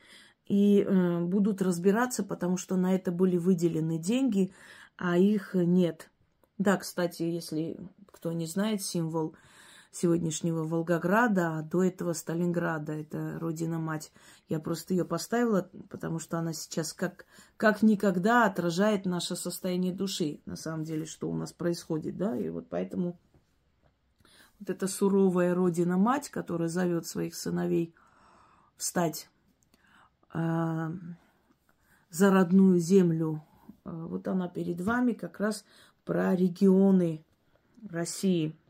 И 0.45 0.81
э, 0.81 1.19
будут 1.21 1.61
разбираться, 1.61 2.23
потому 2.23 2.57
что 2.57 2.75
на 2.75 2.93
это 2.93 3.11
были 3.11 3.37
выделены 3.37 3.97
деньги, 3.97 4.53
а 4.95 5.17
их 5.17 5.55
нет. 5.55 6.11
Да, 6.57 6.77
кстати, 6.77 7.23
если 7.23 7.77
кто 8.11 8.31
не 8.31 8.45
знает, 8.45 8.81
символ 8.81 9.35
сегодняшнего 9.95 10.63
Волгограда, 10.65 11.57
а 11.57 11.61
до 11.61 11.81
этого 11.81 12.11
Сталинграда. 12.11 12.91
Это 12.91 13.39
родина-мать. 13.39 14.11
Я 14.49 14.59
просто 14.59 14.93
ее 14.93 15.05
поставила, 15.05 15.69
потому 15.89 16.19
что 16.19 16.37
она 16.37 16.51
сейчас 16.51 16.91
как, 16.91 17.25
как 17.55 17.81
никогда 17.81 18.45
отражает 18.45 19.05
наше 19.05 19.37
состояние 19.37 19.93
души, 19.93 20.41
на 20.45 20.57
самом 20.57 20.83
деле, 20.83 21.05
что 21.05 21.29
у 21.29 21.33
нас 21.33 21.53
происходит, 21.53 22.17
да, 22.17 22.37
и 22.37 22.49
вот 22.49 22.67
поэтому 22.69 23.17
вот 24.59 24.69
эта 24.69 24.87
суровая 24.87 25.55
родина-мать, 25.55 26.29
которая 26.29 26.67
зовет 26.67 27.07
своих 27.07 27.33
сыновей 27.33 27.95
встать 28.75 29.29
э, 30.33 30.89
за 32.09 32.31
родную 32.31 32.79
землю, 32.79 33.41
э, 33.85 33.91
вот 33.91 34.27
она 34.27 34.49
перед 34.49 34.81
вами 34.81 35.13
как 35.13 35.39
раз 35.39 35.63
про 36.03 36.35
регионы 36.35 37.23
России– 37.89 38.59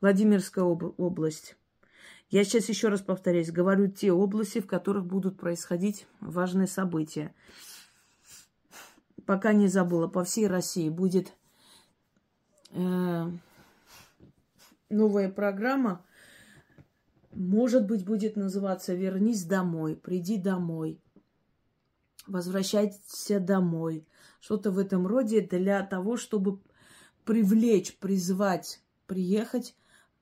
Владимирская 0.00 0.64
об- 0.64 0.98
область. 0.98 1.56
Я 2.30 2.44
сейчас 2.44 2.68
еще 2.68 2.88
раз 2.88 3.00
повторяюсь, 3.00 3.50
говорю 3.50 3.88
те 3.88 4.12
области, 4.12 4.60
в 4.60 4.66
которых 4.66 5.04
будут 5.04 5.38
происходить 5.38 6.06
важные 6.20 6.68
события. 6.68 7.34
Пока 9.26 9.52
не 9.52 9.68
забыла, 9.68 10.06
по 10.06 10.24
всей 10.24 10.46
России 10.46 10.88
будет 10.88 11.34
э, 12.70 13.30
новая 14.88 15.30
программа. 15.30 16.04
Может 17.32 17.86
быть, 17.86 18.04
будет 18.04 18.36
называться 18.36 18.94
«Вернись 18.94 19.44
домой», 19.44 19.94
«Приди 19.96 20.36
домой», 20.36 21.00
«Возвращайся 22.26 23.38
домой». 23.38 24.06
Что-то 24.40 24.70
в 24.72 24.78
этом 24.78 25.06
роде 25.06 25.40
для 25.40 25.84
того, 25.84 26.16
чтобы 26.16 26.60
привлечь, 27.24 27.96
призвать 27.98 28.82
приехать 29.06 29.74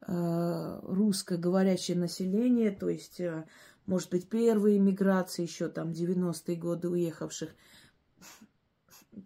русскоговорящее 0.06 1.96
население, 1.96 2.70
то 2.70 2.88
есть, 2.88 3.20
э, 3.20 3.44
может 3.86 4.10
быть, 4.10 4.28
первые 4.28 4.78
миграции, 4.78 5.42
еще 5.42 5.68
там 5.68 5.90
90-е 5.90 6.56
годы 6.56 6.88
уехавших, 6.88 7.54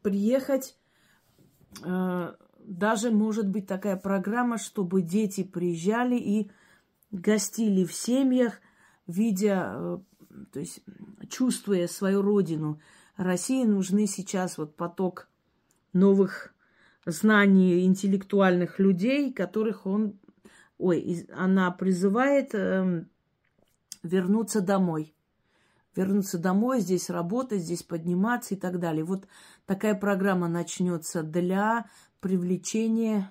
приехать. 0.02 0.76
Э, 1.85 2.35
даже 2.64 3.11
может 3.11 3.49
быть 3.49 3.67
такая 3.67 3.97
программа, 3.97 4.59
чтобы 4.59 5.02
дети 5.02 5.45
приезжали 5.45 6.17
и 6.17 6.50
гостили 7.11 7.85
в 7.85 7.93
семьях, 7.93 8.61
видя, 9.06 10.00
то 10.52 10.61
есть 10.61 10.80
чувствуя 11.28 11.87
свою 11.87 12.23
родину. 12.23 12.80
России 13.17 13.65
нужны 13.65 14.06
сейчас 14.06 14.58
вот 14.58 14.76
поток 14.76 15.28
новых 15.93 16.54
знаний 17.04 17.85
интеллектуальных 17.85 18.78
людей, 18.78 19.32
которых 19.32 19.87
он 19.87 20.19
ой, 20.78 21.26
она 21.32 21.71
призывает 21.71 22.54
э, 22.54 23.04
вернуться 24.02 24.61
домой. 24.61 25.15
Вернуться 25.95 26.39
домой, 26.39 26.80
здесь 26.80 27.11
работать, 27.11 27.63
здесь 27.63 27.82
подниматься 27.82 28.54
и 28.54 28.56
так 28.56 28.80
далее. 28.80 29.04
Вот 29.04 29.26
такая 29.67 29.95
программа 29.95 30.49
начнется 30.49 31.23
для 31.23 31.87
привлечения 32.21 33.30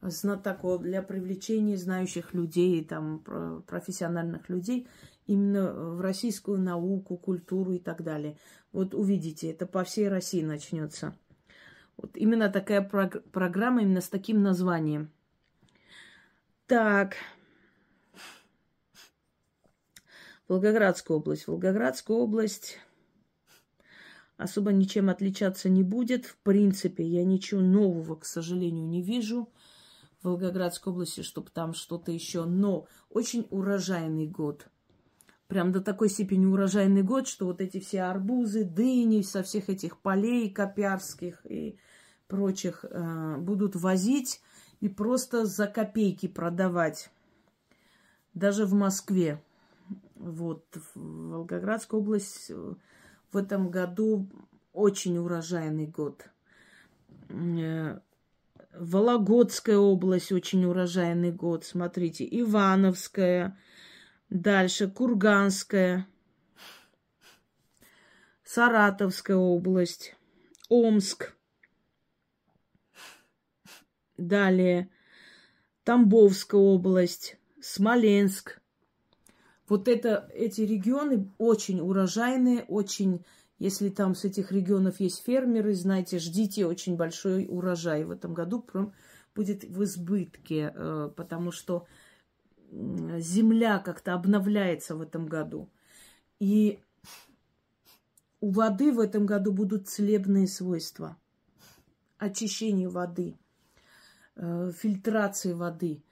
знатоков, 0.00 0.82
для 0.82 1.02
привлечения 1.02 1.76
знающих 1.76 2.34
людей, 2.34 2.84
там, 2.84 3.24
профессиональных 3.66 4.48
людей 4.48 4.86
именно 5.26 5.72
в 5.72 6.00
российскую 6.00 6.60
науку, 6.60 7.16
культуру 7.16 7.72
и 7.72 7.78
так 7.78 8.02
далее. 8.02 8.38
Вот 8.72 8.94
увидите, 8.94 9.50
это 9.50 9.66
по 9.66 9.82
всей 9.82 10.08
России 10.08 10.42
начнется. 10.42 11.16
Вот 11.96 12.16
именно 12.16 12.48
такая 12.48 12.82
прог- 12.82 13.22
программа, 13.32 13.82
именно 13.82 14.00
с 14.00 14.08
таким 14.08 14.42
названием– 14.42 15.10
так. 16.66 17.16
Волгоградская 20.48 21.16
область. 21.16 21.46
Волгоградская 21.46 22.16
область 22.16 22.78
особо 24.36 24.72
ничем 24.72 25.08
отличаться 25.08 25.68
не 25.68 25.82
будет. 25.82 26.26
В 26.26 26.36
принципе, 26.38 27.04
я 27.04 27.24
ничего 27.24 27.60
нового, 27.60 28.16
к 28.16 28.24
сожалению, 28.24 28.86
не 28.86 29.02
вижу 29.02 29.48
в 30.20 30.28
Волгоградской 30.28 30.92
области, 30.92 31.22
чтобы 31.22 31.50
там 31.50 31.74
что-то 31.74 32.12
еще. 32.12 32.44
Но 32.44 32.86
очень 33.10 33.46
урожайный 33.50 34.26
год. 34.26 34.68
Прям 35.46 35.72
до 35.72 35.80
такой 35.80 36.08
степени 36.08 36.46
урожайный 36.46 37.02
год, 37.02 37.28
что 37.28 37.46
вот 37.46 37.60
эти 37.60 37.78
все 37.78 38.02
арбузы, 38.02 38.64
дыни 38.64 39.22
со 39.22 39.42
всех 39.42 39.68
этих 39.68 39.98
полей 39.98 40.50
копярских 40.50 41.44
и 41.44 41.78
прочих 42.28 42.84
э, 42.88 43.36
будут 43.38 43.76
возить 43.76 44.40
и 44.84 44.88
просто 44.90 45.46
за 45.46 45.66
копейки 45.66 46.28
продавать. 46.28 47.08
Даже 48.34 48.66
в 48.66 48.74
Москве. 48.74 49.42
Вот, 50.14 50.66
в 50.94 51.30
Волгоградская 51.30 51.98
область 51.98 52.50
э, 52.50 52.74
в 53.32 53.36
этом 53.38 53.70
году 53.70 54.28
очень 54.74 55.16
урожайный 55.16 55.86
год. 55.86 56.26
Э, 57.30 57.98
Вологодская 58.74 59.78
область 59.78 60.32
очень 60.32 60.66
урожайный 60.66 61.32
год. 61.32 61.64
Смотрите, 61.64 62.28
Ивановская, 62.30 63.58
дальше 64.28 64.90
Курганская, 64.90 66.06
Саратовская 68.44 69.38
область, 69.38 70.14
Омск, 70.68 71.34
Далее 74.16 74.88
Тамбовская 75.84 76.60
область, 76.60 77.36
Смоленск. 77.60 78.60
Вот 79.68 79.88
это, 79.88 80.30
эти 80.32 80.62
регионы 80.62 81.30
очень 81.38 81.80
урожайные, 81.80 82.64
очень, 82.68 83.24
если 83.58 83.88
там 83.90 84.14
с 84.14 84.24
этих 84.24 84.52
регионов 84.52 85.00
есть 85.00 85.22
фермеры, 85.24 85.74
знаете, 85.74 86.18
ждите 86.18 86.66
очень 86.66 86.96
большой 86.96 87.46
урожай 87.48 88.04
в 88.04 88.10
этом 88.10 88.34
году 88.34 88.64
будет 89.34 89.64
в 89.64 89.82
избытке, 89.82 90.72
э, 90.74 91.10
потому 91.16 91.50
что 91.50 91.86
земля 92.70 93.78
как-то 93.78 94.14
обновляется 94.14 94.94
в 94.94 95.02
этом 95.02 95.26
году. 95.26 95.68
И 96.38 96.80
у 98.40 98.50
воды 98.50 98.92
в 98.92 99.00
этом 99.00 99.26
году 99.26 99.52
будут 99.52 99.88
целебные 99.88 100.46
свойства. 100.46 101.16
Очищение 102.18 102.88
воды– 102.88 103.36
фильтрации 104.36 105.52
воды. 105.52 106.02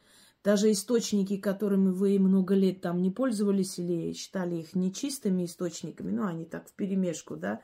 Даже 0.45 0.73
источники, 0.73 1.37
которыми 1.37 1.91
вы 1.91 2.19
много 2.19 2.55
лет 2.55 2.81
там 2.81 3.01
не 3.01 3.11
пользовались 3.11 3.79
или 3.79 4.13
считали 4.13 4.57
их 4.57 4.75
нечистыми 4.75 5.45
источниками, 5.45 6.11
ну, 6.11 6.27
они 6.27 6.45
так 6.45 6.69
в 6.69 6.73
перемешку, 6.73 7.37
да, 7.37 7.61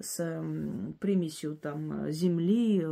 с 0.00 0.18
э, 0.18 0.92
примесью 0.98 1.56
там 1.56 2.10
земли, 2.10 2.84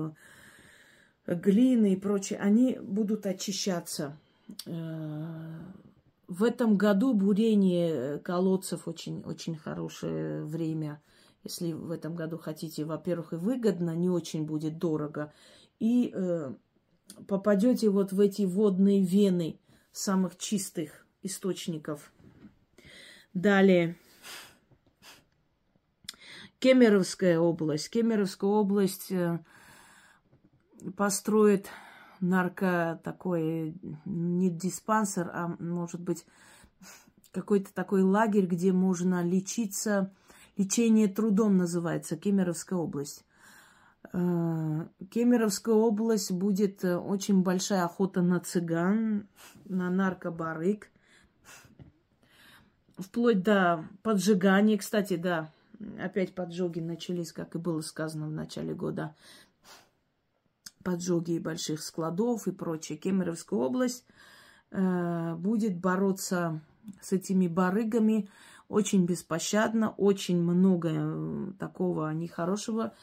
э, 1.27 1.35
глины 1.35 1.95
и 1.95 1.97
прочее, 1.97 2.39
они 2.39 2.79
будут 2.81 3.27
очищаться. 3.27 4.17
Э, 4.67 5.59
в 6.29 6.45
этом 6.45 6.77
году 6.77 7.13
бурение 7.13 8.21
колодцев 8.21 8.87
очень, 8.87 9.23
очень 9.23 9.57
хорошее 9.57 10.45
время. 10.45 11.03
Если 11.43 11.73
в 11.73 11.91
этом 11.91 12.15
году 12.15 12.39
хотите, 12.39 12.85
во-первых, 12.85 13.33
и 13.33 13.37
выгодно, 13.37 13.97
не 13.97 14.09
очень 14.09 14.47
будет 14.47 14.79
дорого. 14.79 15.33
И 15.81 16.13
э, 16.15 16.55
попадете 17.27 17.89
вот 17.91 18.13
в 18.13 18.21
эти 18.21 18.43
водные 18.43 19.03
вены 19.03 19.59
самых 19.93 20.37
чистых 20.37 21.07
источников 21.23 22.13
Далее. 23.35 23.97
Кемеровская 26.61 27.39
область. 27.41 27.91
Кемеровская 27.91 28.49
область 28.49 29.11
э, 29.11 29.41
построит 30.97 31.67
нарко 32.21 33.01
такой, 33.03 33.75
не 34.05 34.51
диспансер, 34.51 35.31
а 35.35 35.57
может 35.59 36.01
быть 36.01 36.25
какой-то 37.33 37.75
такой 37.75 38.03
лагерь, 38.03 38.47
где 38.47 38.73
можно 38.73 39.25
лечиться. 39.25 40.15
Лечение 40.57 41.09
трудом 41.09 41.57
называется, 41.57 42.17
Кемеровская 42.17 42.79
область. 42.79 43.25
Э, 44.13 44.87
Кемеровская 45.11 45.75
область 45.75 46.31
будет 46.31 46.85
э, 46.85 46.97
очень 46.97 47.43
большая 47.43 47.85
охота 47.85 48.23
на 48.23 48.41
цыган, 48.41 49.29
на 49.65 49.91
наркобарык, 49.91 50.91
вплоть 52.99 53.43
до 53.43 53.85
поджигания. 54.03 54.79
Кстати, 54.79 55.17
да, 55.17 55.51
опять 55.99 56.35
поджоги 56.35 56.81
начались, 56.81 57.33
как 57.33 57.55
и 57.55 57.59
было 57.59 57.81
сказано 57.81 58.27
в 58.27 58.33
начале 58.33 58.75
года. 58.75 59.15
Поджоги 60.83 61.39
больших 61.39 61.83
складов 61.83 62.47
и 62.47 62.53
прочее. 62.53 62.99
Кемеровская 62.99 63.59
область 63.59 64.05
э, 64.71 65.35
будет 65.37 65.79
бороться 65.79 66.61
с 67.01 67.13
этими 67.13 67.49
барыгами 67.49 68.29
очень 68.69 69.07
беспощадно, 69.07 69.91
очень 69.91 70.41
много 70.41 71.53
такого 71.59 72.11
нехорошего. 72.13 72.95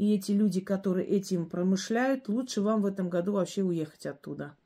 И 0.00 0.14
эти 0.14 0.32
люди, 0.32 0.62
которые 0.62 1.06
этим 1.06 1.44
промышляют, 1.44 2.26
лучше 2.30 2.62
вам 2.62 2.80
в 2.80 2.86
этом 2.86 3.10
году 3.10 3.32
вообще 3.32 3.62
уехать 3.62 4.06
оттуда. 4.06 4.56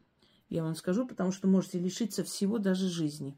Я 0.49 0.63
вам 0.63 0.77
скажу, 0.77 1.09
потому 1.09 1.33
что 1.33 1.49
можете 1.49 1.81
лишиться 1.81 2.23
всего, 2.23 2.59
даже 2.59 2.89
жизни. 2.89 3.37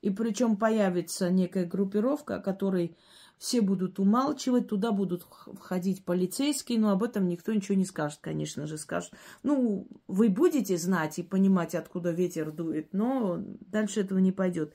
И 0.00 0.08
причем 0.08 0.56
появится 0.56 1.28
некая 1.28 1.66
группировка, 1.66 2.36
о 2.36 2.40
которой 2.40 2.96
все 3.36 3.60
будут 3.60 3.98
умалчивать, 3.98 4.68
туда 4.68 4.90
будут 4.90 5.26
входить 5.60 6.02
полицейские, 6.02 6.78
но 6.78 6.92
об 6.92 7.02
этом 7.02 7.28
никто 7.28 7.52
ничего 7.52 7.74
не 7.76 7.84
скажет, 7.84 8.20
конечно 8.22 8.66
же, 8.66 8.78
скажут. 8.78 9.12
Ну, 9.42 9.86
вы 10.06 10.30
будете 10.30 10.78
знать 10.78 11.18
и 11.18 11.22
понимать, 11.22 11.74
откуда 11.74 12.10
ветер 12.10 12.52
дует, 12.52 12.94
но 12.94 13.36
дальше 13.66 14.00
этого 14.00 14.18
не 14.18 14.32
пойдет. 14.32 14.72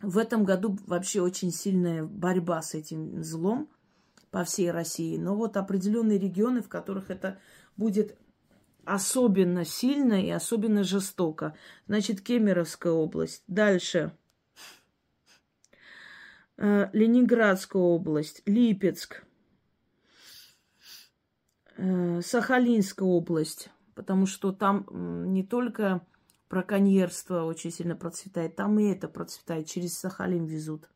В 0.00 0.16
этом 0.16 0.46
году 0.46 0.78
вообще 0.86 1.20
очень 1.20 1.52
сильная 1.52 2.04
борьба 2.04 2.62
с 2.62 2.72
этим 2.72 3.22
злом 3.22 3.68
по 4.34 4.42
всей 4.42 4.72
России. 4.72 5.16
Но 5.16 5.36
вот 5.36 5.56
определенные 5.56 6.18
регионы, 6.18 6.60
в 6.60 6.68
которых 6.68 7.08
это 7.08 7.38
будет 7.76 8.18
особенно 8.84 9.64
сильно 9.64 10.20
и 10.20 10.28
особенно 10.28 10.82
жестоко. 10.82 11.56
Значит, 11.86 12.20
Кемеровская 12.20 12.92
область. 12.92 13.44
Дальше. 13.46 14.10
Э, 16.56 16.90
Ленинградская 16.92 17.80
область, 17.80 18.42
Липецк, 18.44 19.24
э, 21.76 22.20
Сахалинская 22.20 23.06
область, 23.06 23.70
потому 23.94 24.26
что 24.26 24.50
там 24.50 25.32
не 25.32 25.44
только 25.44 26.04
браконьерство 26.50 27.44
очень 27.44 27.70
сильно 27.70 27.94
процветает, 27.94 28.56
там 28.56 28.80
и 28.80 28.90
это 28.90 29.06
процветает, 29.06 29.68
через 29.68 29.96
Сахалин 29.96 30.44
везут. 30.44 30.90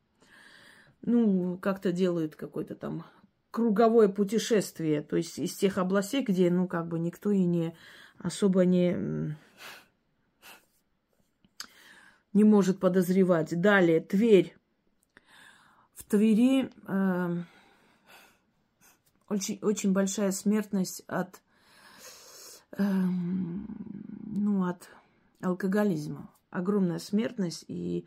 Ну, 1.03 1.57
как-то 1.59 1.93
делают 1.93 2.35
какое-то 2.35 2.75
там 2.75 3.05
круговое 3.59 4.07
путешествие, 4.07 5.03
то 5.03 5.17
есть 5.17 5.37
из 5.37 5.53
тех 5.57 5.79
областей, 5.79 6.23
где, 6.23 6.49
ну, 6.49 6.69
как 6.69 6.87
бы 6.87 7.01
никто 7.01 7.33
и 7.33 7.43
не 7.43 7.77
особо 8.21 8.65
не 8.65 9.37
не 12.33 12.45
может 12.45 12.79
подозревать. 12.79 13.61
Далее, 13.61 14.01
Тверь. 14.01 14.57
В 15.93 16.05
Твери 16.05 16.71
э, 16.87 17.43
очень, 19.29 19.59
очень 19.63 19.93
большая 19.93 20.31
смертность 20.31 21.03
от, 21.09 21.41
э, 22.77 22.85
ну, 22.85 24.69
от 24.69 24.89
алкоголизма. 25.41 26.31
Огромная 26.51 27.01
смертность. 27.01 27.65
И 27.67 28.07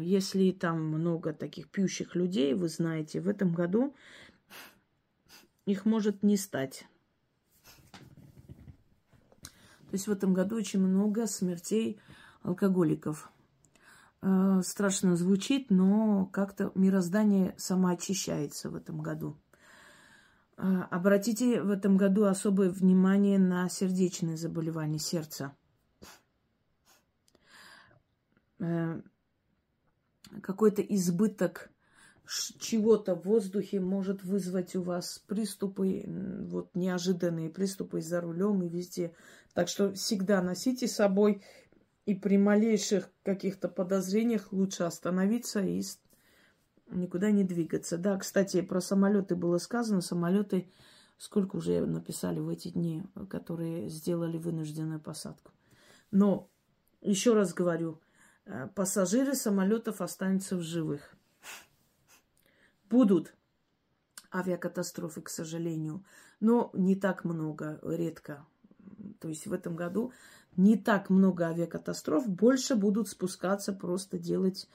если 0.00 0.52
там 0.52 0.84
много 0.86 1.32
таких 1.32 1.70
пьющих 1.70 2.14
людей, 2.14 2.54
вы 2.54 2.68
знаете, 2.68 3.20
в 3.20 3.28
этом 3.28 3.52
году 3.52 3.94
их 5.66 5.84
может 5.84 6.22
не 6.22 6.36
стать. 6.36 6.86
То 9.42 9.94
есть 9.94 10.06
в 10.06 10.12
этом 10.12 10.34
году 10.34 10.56
очень 10.56 10.80
много 10.80 11.26
смертей 11.26 11.98
алкоголиков. 12.42 13.30
Э, 14.22 14.60
страшно 14.62 15.16
звучит, 15.16 15.70
но 15.70 16.26
как-то 16.26 16.70
мироздание 16.74 17.54
самоочищается 17.56 18.70
в 18.70 18.76
этом 18.76 19.00
году. 19.00 19.36
Э, 20.56 20.82
обратите 20.90 21.62
в 21.62 21.70
этом 21.70 21.96
году 21.96 22.24
особое 22.24 22.70
внимание 22.70 23.38
на 23.38 23.68
сердечные 23.68 24.36
заболевания 24.36 24.98
сердца. 24.98 25.56
Э, 26.02 26.06
какой-то 30.42 30.82
избыток 30.82 31.70
чего-то 32.60 33.16
в 33.16 33.24
воздухе 33.24 33.80
может 33.80 34.22
вызвать 34.22 34.76
у 34.76 34.82
вас 34.82 35.22
приступы, 35.26 36.04
вот 36.48 36.70
неожиданные 36.74 37.50
приступы 37.50 38.00
за 38.00 38.20
рулем 38.20 38.62
и 38.62 38.68
везде. 38.68 39.14
Так 39.52 39.66
что 39.68 39.92
всегда 39.94 40.40
носите 40.40 40.86
с 40.86 40.94
собой 40.94 41.42
и 42.06 42.14
при 42.14 42.38
малейших 42.38 43.10
каких-то 43.24 43.68
подозрениях 43.68 44.52
лучше 44.52 44.84
остановиться 44.84 45.60
и 45.60 45.82
никуда 46.90 47.32
не 47.32 47.42
двигаться. 47.42 47.98
Да, 47.98 48.16
кстати, 48.16 48.62
про 48.62 48.80
самолеты 48.80 49.34
было 49.34 49.58
сказано. 49.58 50.00
Самолеты 50.00 50.70
сколько 51.18 51.56
уже 51.56 51.84
написали 51.84 52.38
в 52.38 52.48
эти 52.48 52.68
дни, 52.68 53.02
которые 53.28 53.88
сделали 53.88 54.38
вынужденную 54.38 55.00
посадку. 55.00 55.50
Но 56.10 56.48
еще 57.00 57.34
раз 57.34 57.54
говорю, 57.54 58.00
э, 58.02 58.09
пассажиры 58.74 59.34
самолетов 59.34 60.00
останутся 60.00 60.56
в 60.56 60.62
живых. 60.62 61.14
Будут 62.88 63.34
авиакатастрофы, 64.32 65.22
к 65.22 65.28
сожалению, 65.28 66.04
но 66.40 66.70
не 66.74 66.96
так 66.96 67.24
много, 67.24 67.78
редко. 67.82 68.46
То 69.20 69.28
есть 69.28 69.46
в 69.46 69.52
этом 69.52 69.76
году 69.76 70.12
не 70.56 70.76
так 70.76 71.10
много 71.10 71.46
авиакатастроф, 71.46 72.28
больше 72.28 72.74
будут 72.74 73.08
спускаться 73.08 73.72
просто 73.72 74.18
делать 74.18 74.68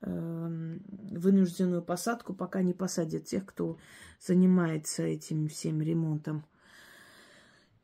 э, 0.00 0.78
вынужденную 1.10 1.82
посадку, 1.82 2.34
пока 2.34 2.62
не 2.62 2.74
посадят 2.74 3.24
тех, 3.24 3.46
кто 3.46 3.78
занимается 4.20 5.02
этим 5.02 5.48
всем 5.48 5.80
ремонтом 5.80 6.44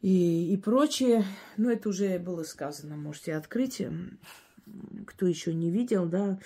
и, 0.01 0.53
и 0.53 0.57
прочее. 0.57 1.25
Но 1.57 1.71
это 1.71 1.89
уже 1.89 2.19
было 2.19 2.43
сказано, 2.43 2.97
можете 2.97 3.35
открыть. 3.35 3.83
Кто 5.07 5.27
еще 5.27 5.55
не 5.55 5.71
видел, 5.71 6.07
да, 6.07 6.39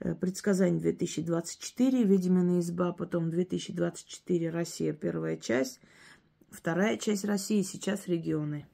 э, 0.00 0.14
предсказание 0.14 0.80
2024, 0.80 2.04
Ведьмина 2.04 2.60
изба, 2.60 2.92
потом 2.92 3.30
2024, 3.30 4.50
Россия, 4.50 4.92
первая 4.92 5.36
часть, 5.36 5.80
вторая 6.50 6.96
часть 6.96 7.24
России, 7.24 7.62
сейчас 7.62 8.06
регионы. 8.08 8.66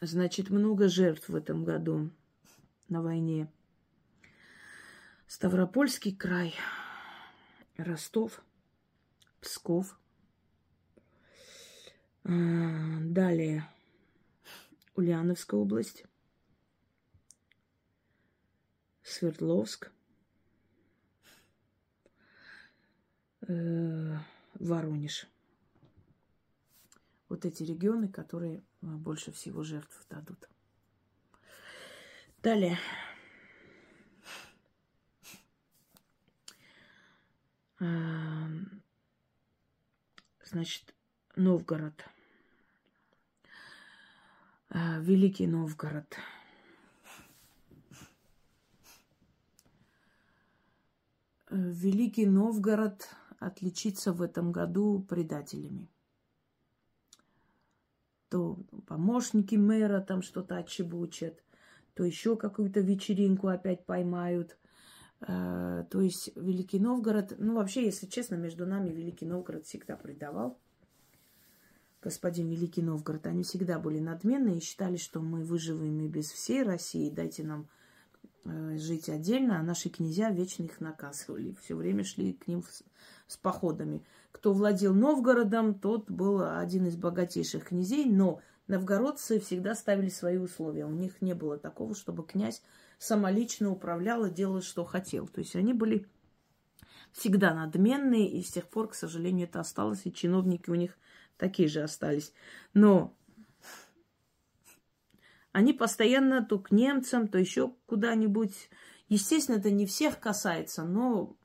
Значит, 0.00 0.50
много 0.50 0.88
жертв 0.88 1.28
в 1.28 1.34
этом 1.34 1.64
году 1.64 2.10
на 2.88 3.02
войне. 3.02 3.48
Ставропольский 5.28 6.14
край, 6.14 6.54
Ростов, 7.76 8.42
Псков. 9.40 9.98
А, 12.24 12.30
далее 13.00 13.66
Ульяновская 14.94 15.58
область, 15.58 16.04
Свердловск, 19.02 19.90
э, 23.48 24.16
Воронеж. 24.54 25.26
Вот 27.28 27.46
эти 27.46 27.62
регионы, 27.62 28.08
которые 28.08 28.62
а, 28.82 28.86
больше 28.86 29.32
всего 29.32 29.62
жертв 29.62 30.06
дадут. 30.10 30.48
Далее. 32.42 32.78
А, 37.80 38.48
значит, 40.44 40.94
Новгород. 41.34 42.04
А, 44.74 44.98
Великий 45.00 45.46
Новгород. 45.46 46.16
Великий 51.50 52.26
Новгород 52.26 53.08
отличится 53.38 54.12
в 54.12 54.22
этом 54.22 54.50
году 54.50 55.04
предателями. 55.06 55.90
то 58.32 58.56
помощники 58.86 59.56
мэра 59.56 60.00
там 60.00 60.22
что-то 60.22 60.56
отчебучат, 60.56 61.44
то 61.92 62.02
еще 62.02 62.34
какую-то 62.34 62.80
вечеринку 62.80 63.48
опять 63.48 63.84
поймают. 63.84 64.56
Э, 65.20 65.84
то 65.90 66.00
есть 66.00 66.34
Великий 66.34 66.78
Новгород, 66.78 67.34
ну 67.36 67.56
вообще, 67.56 67.84
если 67.84 68.06
честно, 68.06 68.36
между 68.36 68.64
нами 68.64 68.88
Великий 68.88 69.26
Новгород 69.26 69.66
всегда 69.66 69.96
предавал. 69.96 70.58
Господин 72.02 72.48
Великий 72.48 72.82
Новгород, 72.82 73.26
они 73.26 73.44
всегда 73.44 73.78
были 73.78 74.00
надменны 74.00 74.56
и 74.56 74.60
считали, 74.60 74.96
что 74.96 75.20
мы 75.20 75.44
выживем 75.44 76.00
и 76.00 76.08
без 76.08 76.32
всей 76.32 76.64
России, 76.64 77.08
дайте 77.10 77.44
нам 77.44 77.68
э, 78.44 78.76
жить 78.76 79.08
отдельно, 79.08 79.60
а 79.60 79.62
наши 79.62 79.88
князья 79.88 80.30
вечно 80.30 80.64
их 80.64 80.80
наказывали, 80.80 81.54
все 81.62 81.76
время 81.76 82.02
шли 82.02 82.32
к 82.32 82.48
ним 82.48 82.64
с 83.28 83.36
походами. 83.36 84.04
Кто 84.32 84.52
владел 84.52 84.94
Новгородом, 84.94 85.78
тот 85.78 86.10
был 86.10 86.42
один 86.42 86.86
из 86.86 86.96
богатейших 86.96 87.68
князей, 87.68 88.06
но 88.06 88.40
новгородцы 88.66 89.38
всегда 89.38 89.76
ставили 89.76 90.08
свои 90.08 90.38
условия. 90.38 90.86
У 90.86 90.92
них 90.92 91.22
не 91.22 91.34
было 91.34 91.56
такого, 91.56 91.94
чтобы 91.94 92.24
князь 92.24 92.62
самолично 92.98 93.70
управлял 93.70 94.24
и 94.24 94.30
делал, 94.30 94.60
что 94.60 94.84
хотел. 94.84 95.28
То 95.28 95.40
есть 95.40 95.54
они 95.54 95.72
были 95.72 96.08
всегда 97.12 97.54
надменные, 97.54 98.28
и 98.28 98.42
с 98.42 98.50
тех 98.50 98.68
пор, 98.68 98.88
к 98.88 98.94
сожалению, 98.94 99.46
это 99.46 99.60
осталось, 99.60 100.00
и 100.04 100.12
чиновники 100.12 100.68
у 100.68 100.74
них 100.74 100.98
такие 101.36 101.68
же 101.68 101.82
остались. 101.82 102.32
Но 102.74 103.16
они 105.52 105.72
постоянно 105.72 106.44
то 106.44 106.58
к 106.58 106.70
немцам, 106.70 107.28
то 107.28 107.38
еще 107.38 107.74
куда-нибудь. 107.86 108.70
Естественно, 109.08 109.56
это 109.56 109.70
не 109.70 109.86
всех 109.86 110.18
касается, 110.18 110.84
но 110.84 111.36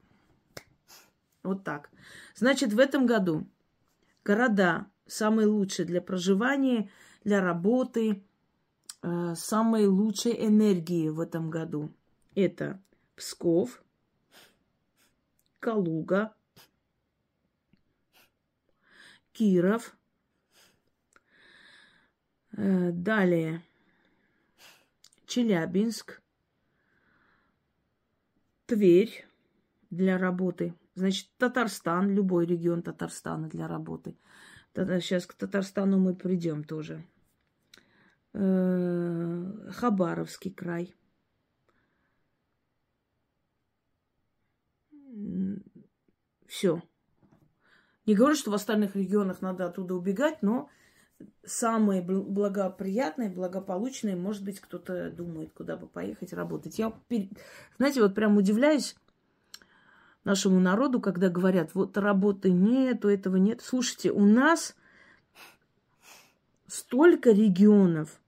вот 1.44 1.64
так. 1.64 1.90
Значит, 2.36 2.74
в 2.74 2.80
этом 2.80 3.06
году 3.06 3.48
города 4.24 4.88
самые 5.06 5.48
лучшие 5.48 5.86
для 5.86 6.02
проживания, 6.02 6.90
для 7.24 7.42
работы, 7.42 8.24
э, 9.02 9.36
самой 9.36 9.88
лучшей 9.88 10.46
энергии 10.46 11.10
в 11.10 11.20
этом 11.20 11.50
году. 11.50 11.94
Это 12.36 12.82
Псков, 13.16 13.84
Калуга, 15.60 16.34
Киров. 19.38 19.96
Э, 22.54 22.92
далее 22.92 23.62
Челябинск, 25.26 26.22
Тверь 28.66 29.28
для 29.90 30.18
работы– 30.18 30.74
Значит, 30.98 31.30
Татарстан, 31.38 32.10
любой 32.10 32.48
регион 32.48 32.82
Татарстана 32.82 33.48
для 33.48 33.68
работы. 33.68 34.18
Сейчас 34.74 35.28
к 35.28 35.36
Татарстану 35.36 36.00
мы 36.00 36.16
придем 36.16 36.64
тоже. 36.64 37.06
Э, 38.34 39.70
Хабаровский 39.74 40.52
край. 40.52 40.96
Все. 46.48 46.82
Не 48.08 48.16
говорю, 48.16 48.36
что 48.36 48.52
в 48.52 48.56
остальных 48.56 48.96
регионах 48.96 49.42
надо 49.42 49.68
оттуда 49.68 49.94
убегать, 49.94 50.42
но 50.42 50.70
самые 51.46 52.02
благоприятные, 52.02 53.30
благополучные, 53.30 54.16
может 54.16 54.44
быть, 54.44 54.60
кто-то 54.60 55.12
думает, 55.12 55.52
куда 55.54 55.78
бы 55.78 55.88
поехать 55.88 56.34
работать. 56.34 56.80
Я, 56.80 56.94
знаете, 57.78 58.02
вот 58.02 58.16
прям 58.16 58.38
удивляюсь, 58.38 58.96
нашему 60.24 60.60
народу, 60.60 61.00
когда 61.00 61.30
говорят, 61.30 61.74
вот 61.74 61.98
работы 61.98 62.52
нету, 62.52 63.08
этого 63.08 63.38
нет. 63.38 63.62
Слушайте, 63.62 64.12
у 64.12 64.26
нас 64.26 64.76
столько 66.68 67.32
регионов, 67.32 68.20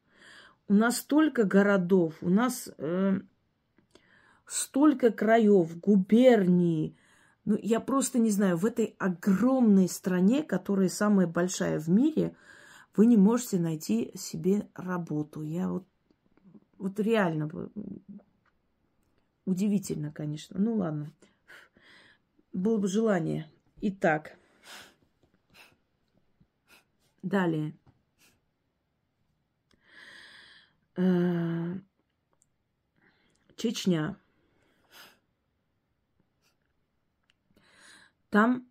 у 0.68 0.74
нас 0.74 0.98
столько 0.98 1.44
городов, 1.44 2.15
у 2.22 2.30
нас 2.30 2.70
э, 2.78 3.20
столько 4.46 5.12
краев, 5.12 5.78
губерний. 5.80 6.96
Ну, 7.50 7.58
я 7.64 7.80
просто 7.80 8.20
не 8.20 8.30
знаю, 8.30 8.58
в 8.58 8.66
этой 8.68 8.96
огромной 9.00 9.90
стране, 9.90 10.44
которая 10.44 10.88
самая 10.88 11.26
большая 11.26 11.80
в 11.80 11.90
мире, 11.90 12.36
вы 12.96 13.08
не 13.08 13.18
можете 13.18 13.58
найти 13.58 14.12
себе 14.16 14.70
работу. 14.76 15.42
Я 15.42 15.70
вот, 15.70 15.88
вот 16.78 17.00
реально 17.00 17.50
удивительно, 19.46 20.12
конечно. 20.12 20.60
Ну 20.60 20.76
ладно 20.76 21.12
было 22.54 22.78
бы 22.78 22.88
желание. 22.88 23.50
Итак, 23.82 24.38
далее. 27.24 27.76
Э, 30.98 31.80
Чечня. 33.56 34.20
Там 38.30 38.70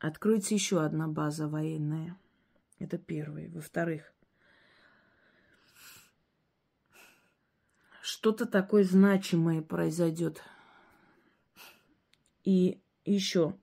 откроется 0.00 0.54
еще 0.54 0.82
одна 0.82 1.06
база 1.06 1.48
военная. 1.48 2.18
Это 2.78 2.98
первое. 2.98 3.48
Во-вторых, 3.50 4.12
что-то 8.02 8.46
такое 8.46 8.82
значимое 8.82 9.62
произойдет. 9.62 10.42
И 12.42 12.82
еще 13.04 13.56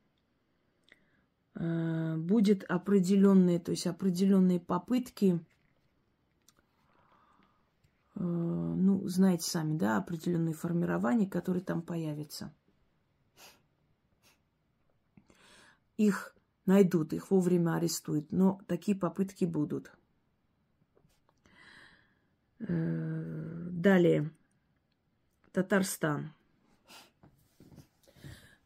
э, 1.55 2.15
будет 2.15 2.63
определенные, 2.63 3.59
то 3.59 3.71
есть 3.71 3.87
определенные 3.87 4.61
попытки, 4.61 5.45
э, 8.15 8.19
ну, 8.21 9.05
знаете 9.05 9.49
сами, 9.49 9.77
да, 9.77 9.97
определенные 9.97 10.53
формирования, 10.53 11.27
которые 11.27 11.63
там 11.63 11.81
появятся. 11.81 12.53
Их 15.99 16.33
найдут, 16.65 17.11
их 17.11 17.29
вовремя 17.29 17.75
арестуют, 17.75 18.31
но 18.31 18.61
такие 18.67 18.97
попытки 18.97 19.43
будут. 19.43 19.91
Э, 22.59 23.67
далее. 23.69 24.31
Татарстан. 25.51 26.31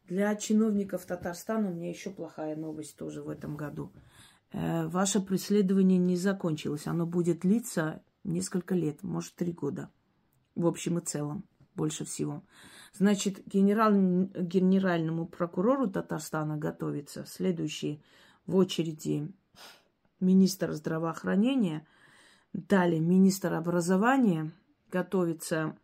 Для 0.06 0.36
чиновников 0.36 1.06
Татарстана 1.06 1.70
у 1.70 1.74
меня 1.74 1.88
еще 1.88 2.10
плохая 2.10 2.54
новость 2.54 2.96
тоже 2.96 3.20
в 3.20 3.28
этом 3.28 3.56
году. 3.56 3.92
Э, 4.52 4.86
ваше 4.86 5.20
преследование 5.20 5.98
не 5.98 6.14
закончилось. 6.14 6.86
Оно 6.86 7.04
будет 7.04 7.40
длиться 7.40 8.00
несколько 8.22 8.76
лет, 8.76 9.02
может, 9.02 9.34
три 9.34 9.50
года. 9.52 9.90
В 10.54 10.68
общем 10.68 10.98
и 10.98 11.04
целом, 11.04 11.48
больше 11.74 12.04
всего. 12.04 12.42
Значит, 12.92 13.46
генерал, 13.46 13.92
генеральному 13.92 15.26
прокурору 15.26 15.88
Татарстана 15.88 16.56
готовится 16.56 17.24
следующий 17.26 18.02
в 18.46 18.56
очереди 18.56 19.32
министр 20.20 20.72
здравоохранения, 20.72 21.86
далее 22.52 23.00
министр 23.00 23.54
образования, 23.54 24.52
готовится 24.90 25.76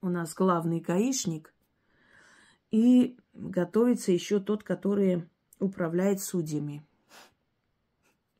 у 0.00 0.08
нас 0.08 0.34
главный 0.34 0.80
гаишник– 0.80 1.52
и 2.70 3.16
готовится 3.32 4.12
еще 4.12 4.40
тот, 4.40 4.62
который 4.62 5.28
управляет 5.58 6.20
судьями. 6.20 6.86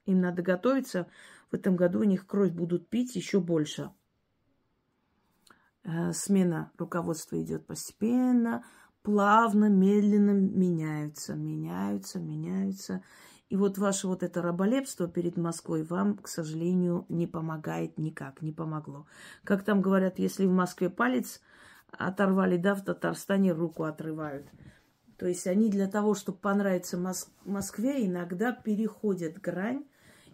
Им 0.07 0.21
надо 0.21 0.43
готовиться. 0.43 1.09
В 1.51 1.55
этом 1.55 1.77
году 1.77 2.01
у 2.01 2.05
них 2.05 2.27
кровь 2.27 2.53
будут 2.53 2.89
пить 2.89 3.17
еще 3.17 3.41
больше. 3.41 3.91
Э, 5.91 6.13
смена 6.13 6.71
руководства 6.77 7.41
идет 7.41 7.67
постепенно, 7.67 8.63
плавно, 9.03 9.71
медленно 9.71 10.33
меняются, 10.33 11.35
меняются, 11.35 12.19
меняются. 12.19 13.03
И 13.49 13.57
вот 13.57 13.79
ваше 13.79 14.07
вот 14.07 14.23
это 14.23 14.43
раболепство 14.43 15.09
перед 15.09 15.39
Москвой 15.39 15.83
вам, 15.83 16.19
к 16.19 16.29
сожалению, 16.29 17.07
не 17.09 17.27
помогает 17.27 17.97
никак, 17.97 18.43
не 18.43 18.53
помогло. 18.53 19.07
Как 19.45 19.63
там 19.63 19.81
говорят, 19.81 20.19
если 20.19 20.45
в 20.45 20.53
Москве 20.53 20.91
палец 20.91 21.41
оторвали, 21.91 22.59
да, 22.59 22.75
в 22.75 22.85
Татарстане 22.85 23.53
руку 23.53 23.85
отрывают. 23.85 24.47
То 25.17 25.27
есть 25.27 25.47
они 25.47 25.71
для 25.71 25.89
того, 25.89 26.15
чтобы 26.15 26.37
понравиться 26.37 26.99
Мос- 26.99 27.31
Москве, 27.47 28.07
иногда 28.07 28.53
переходят 28.53 29.41
грань, 29.41 29.87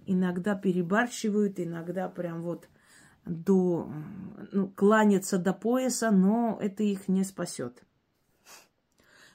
иногда 0.04 0.56
перебарщивают, 0.56 1.60
иногда 1.60 2.08
прям 2.08 2.42
вот 2.42 2.68
до, 3.24 3.90
ну, 4.52 4.68
кланяться 4.68 5.38
до 5.38 5.52
пояса, 5.52 6.10
но 6.10 6.58
это 6.60 6.82
их 6.82 7.08
не 7.08 7.24
спасет. 7.24 7.82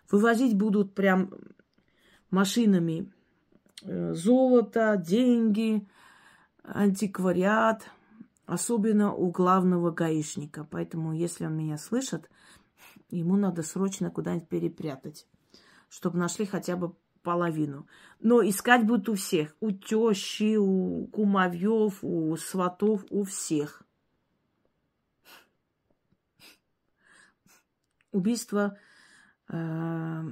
Вывозить 0.09 0.57
будут 0.57 0.95
прям 0.95 1.31
машинами 2.31 3.11
э, 3.83 4.13
золото, 4.13 4.97
деньги, 4.97 5.87
антиквариат– 6.63 7.83
Особенно 8.49 9.13
у 9.13 9.29
главного 9.29 9.91
гаишника. 9.91 10.67
Поэтому, 10.71 11.13
если 11.13 11.45
он 11.45 11.55
меня 11.55 11.77
слышит, 11.77 12.31
ему 13.11 13.35
надо 13.37 13.61
срочно 13.61 14.09
куда-нибудь 14.09 14.49
перепрятать, 14.49 15.27
чтобы 15.87 16.17
нашли 16.17 16.47
хотя 16.47 16.75
бы 16.75 16.95
половину. 17.21 17.87
Но 18.19 18.41
искать 18.47 18.85
будут 18.85 19.09
у 19.09 19.15
всех. 19.15 19.55
У 19.59 19.71
тещи, 19.71 20.57
у 20.57 21.07
кумовьев, 21.07 21.99
у 22.03 22.35
сватов, 22.37 23.05
у 23.09 23.23
всех. 23.23 23.83
Убийство 28.11 28.77
э, 29.47 30.23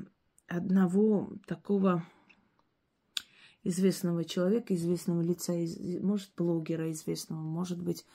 одного 0.47 1.31
такого 1.45 2.03
известного 3.63 4.23
человека, 4.23 4.73
известного 4.73 5.21
лица, 5.21 5.53
может, 6.01 6.31
блогера 6.35 6.91
известного, 6.91 7.41
может 7.41 7.81
быть, 7.81 8.05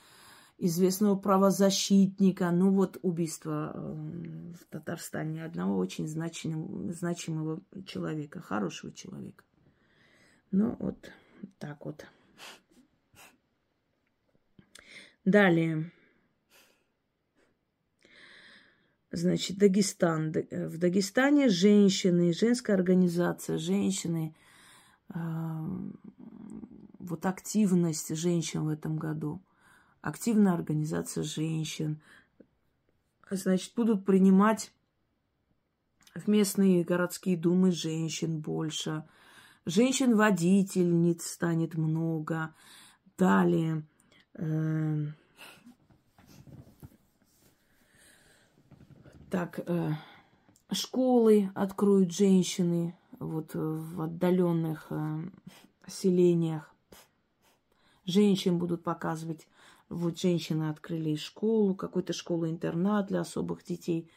известного 0.65 1.17
правозащитника. 1.17 2.49
Ну 2.51 2.71
вот 2.71 2.97
убийство 3.01 3.71
э, 3.73 4.53
в 4.59 4.65
Татарстане 4.69 5.43
одного 5.43 5.77
очень 5.77 6.07
значимого, 6.07 6.93
значимого 6.93 7.61
человека, 7.85 8.39
хорошего 8.39 8.93
человека. 8.93 9.43
Ну 10.51 10.77
вот 10.79 11.11
так 11.59 11.85
вот. 11.85 12.05
Далее. 15.25 15.91
Значит, 19.11 19.57
Дагестан. 19.57 20.31
В 20.31 20.77
Дагестане 20.77 21.49
женщины, 21.49 22.33
женская 22.33 22.73
организация, 22.73 23.57
женщины, 23.57 24.33
вот 26.99 27.25
активность 27.25 28.15
женщин 28.15 28.63
в 28.63 28.69
этом 28.69 28.97
году, 28.97 29.41
активная 30.03 30.53
организация 30.53 31.23
женщин, 31.23 31.99
значит, 33.31 33.73
будут 33.73 34.05
принимать 34.05 34.71
в 36.13 36.27
местные 36.27 36.83
городские 36.83 37.37
думы 37.37 37.71
женщин 37.71 38.39
больше, 38.39 39.05
женщин-водительниц 39.65 41.25
станет 41.25 41.75
много, 41.75 42.53
далее 43.17 43.83
э, 44.33 45.05
так 49.31 49.61
э, 49.65 49.91
школы 50.71 51.49
откроют 51.55 52.11
женщины, 52.11 52.93
вот 53.19 53.51
в 53.53 54.01
отдаленных 54.01 54.87
э, 54.89 55.21
селениях. 55.87 56.69
Женщин 58.05 58.59
будут 58.59 58.83
показывать. 58.83 59.47
Вот 59.93 60.19
женщины 60.19 60.69
открыли 60.69 61.15
школу, 61.15 61.75
какую-то 61.75 62.13
школу-интернат 62.13 63.07
для 63.07 63.21
особых 63.21 63.63
детей. 63.63 64.09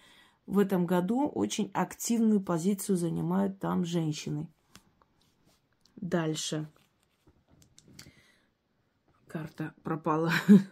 В 0.47 0.59
этом 0.59 0.87
году 0.87 1.29
очень 1.29 1.71
активную 1.75 2.41
позицию 2.41 2.97
занимают 2.97 3.59
там 3.59 3.85
женщины. 3.85 4.49
Дальше. 5.97 6.67
Карта 9.29 9.75
пропала. 9.83 10.33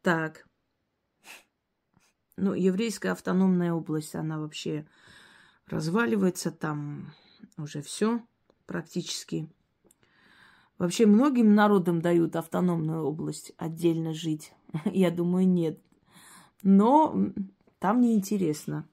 Так. 0.00 0.46
Ну, 2.36 2.54
еврейская 2.54 3.10
автономная 3.10 3.72
область, 3.72 4.14
она 4.14 4.38
вообще 4.38 4.86
разваливается, 5.66 6.52
там 6.52 7.12
уже 7.58 7.82
все 7.82 8.24
практически. 8.64 9.50
Вообще 10.78 11.06
многим 11.06 11.54
народам 11.54 12.00
дают 12.00 12.36
автономную 12.36 13.04
область 13.04 13.52
отдельно 13.56 14.14
жить. 14.14 14.52
Я 14.84 15.10
думаю, 15.10 15.46
нет. 15.48 15.80
Но 16.62 17.32
там 17.80 18.00
неинтересно. 18.00 18.88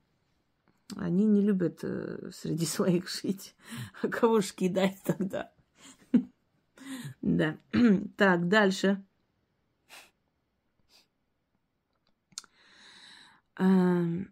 Они 0.95 1.25
не 1.25 1.41
любят 1.41 1.79
э, 1.83 2.31
среди 2.33 2.65
своих 2.65 3.09
жить. 3.09 3.55
А 4.01 4.07
кого 4.07 4.41
ж 4.41 4.53
кидать 4.53 5.01
тогда? 5.03 5.51
Да. 7.21 7.57
Так, 8.17 8.47
дальше. 8.47 9.03
Эм, 13.57 14.31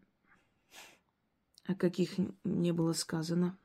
о 1.66 1.76
каких 1.76 2.12
не 2.44 2.72
было 2.72 2.94
сказано. 2.94 3.58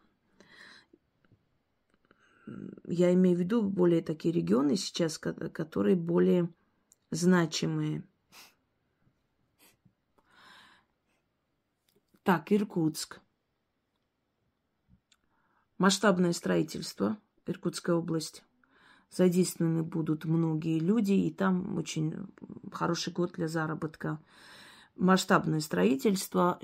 Я 2.84 3.12
имею 3.14 3.36
в 3.36 3.40
виду 3.40 3.62
более 3.62 4.02
такие 4.02 4.32
регионы 4.32 4.76
сейчас, 4.76 5.18
которые 5.18 5.96
более 5.96 6.48
значимые. 7.10 8.04
Так, 12.22 12.52
Иркутск. 12.52 13.20
Масштабное 15.78 16.32
строительство, 16.32 17.16
Иркутская 17.46 17.96
область. 17.96 18.44
Задействованы 19.10 19.82
будут 19.82 20.26
многие 20.26 20.78
люди, 20.78 21.12
и 21.12 21.32
там 21.32 21.78
очень 21.78 22.28
хороший 22.70 23.12
год 23.12 23.32
для 23.32 23.48
заработка. 23.48 24.20
Масштабное 24.96 25.60
строительство, 25.60 26.60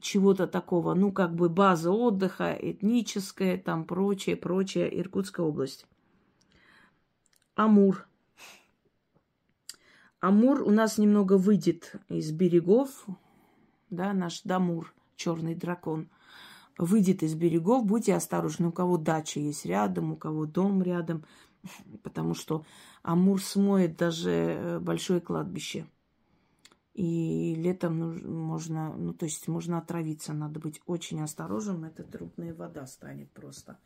чего-то 0.00 0.46
такого, 0.46 0.94
ну, 0.94 1.12
как 1.12 1.34
бы 1.34 1.48
база 1.48 1.90
отдыха, 1.90 2.56
этническая, 2.60 3.58
там 3.58 3.84
прочее, 3.84 4.36
прочее, 4.36 5.00
Иркутская 5.00 5.46
область. 5.46 5.86
Амур. 7.54 8.06
Амур 10.20 10.62
у 10.62 10.70
нас 10.70 10.98
немного 10.98 11.38
выйдет 11.38 11.94
из 12.08 12.30
берегов, 12.32 13.06
да, 13.88 14.12
наш 14.12 14.42
Дамур, 14.42 14.94
черный 15.16 15.54
дракон, 15.54 16.08
выйдет 16.78 17.22
из 17.22 17.34
берегов, 17.34 17.84
будьте 17.84 18.14
осторожны, 18.14 18.68
у 18.68 18.72
кого 18.72 18.96
дача 18.96 19.40
есть 19.40 19.64
рядом, 19.64 20.12
у 20.12 20.16
кого 20.16 20.46
дом 20.46 20.82
рядом, 20.82 21.24
потому 22.02 22.34
что 22.34 22.64
Амур 23.02 23.42
смоет 23.42 23.96
даже 23.96 24.30
э, 24.30 24.78
большое 24.78 25.20
кладбище. 25.20 25.86
И 27.00 27.54
летом 27.54 28.18
можно, 28.46 28.92
ну, 28.94 29.14
то 29.14 29.24
есть 29.24 29.48
можно 29.48 29.78
отравиться, 29.78 30.34
надо 30.34 30.60
быть 30.60 30.82
очень 30.84 31.22
осторожным, 31.22 31.84
это 31.84 32.04
трудная 32.04 32.52
вода 32.52 32.86
станет 32.86 33.30
просто. 33.30 33.78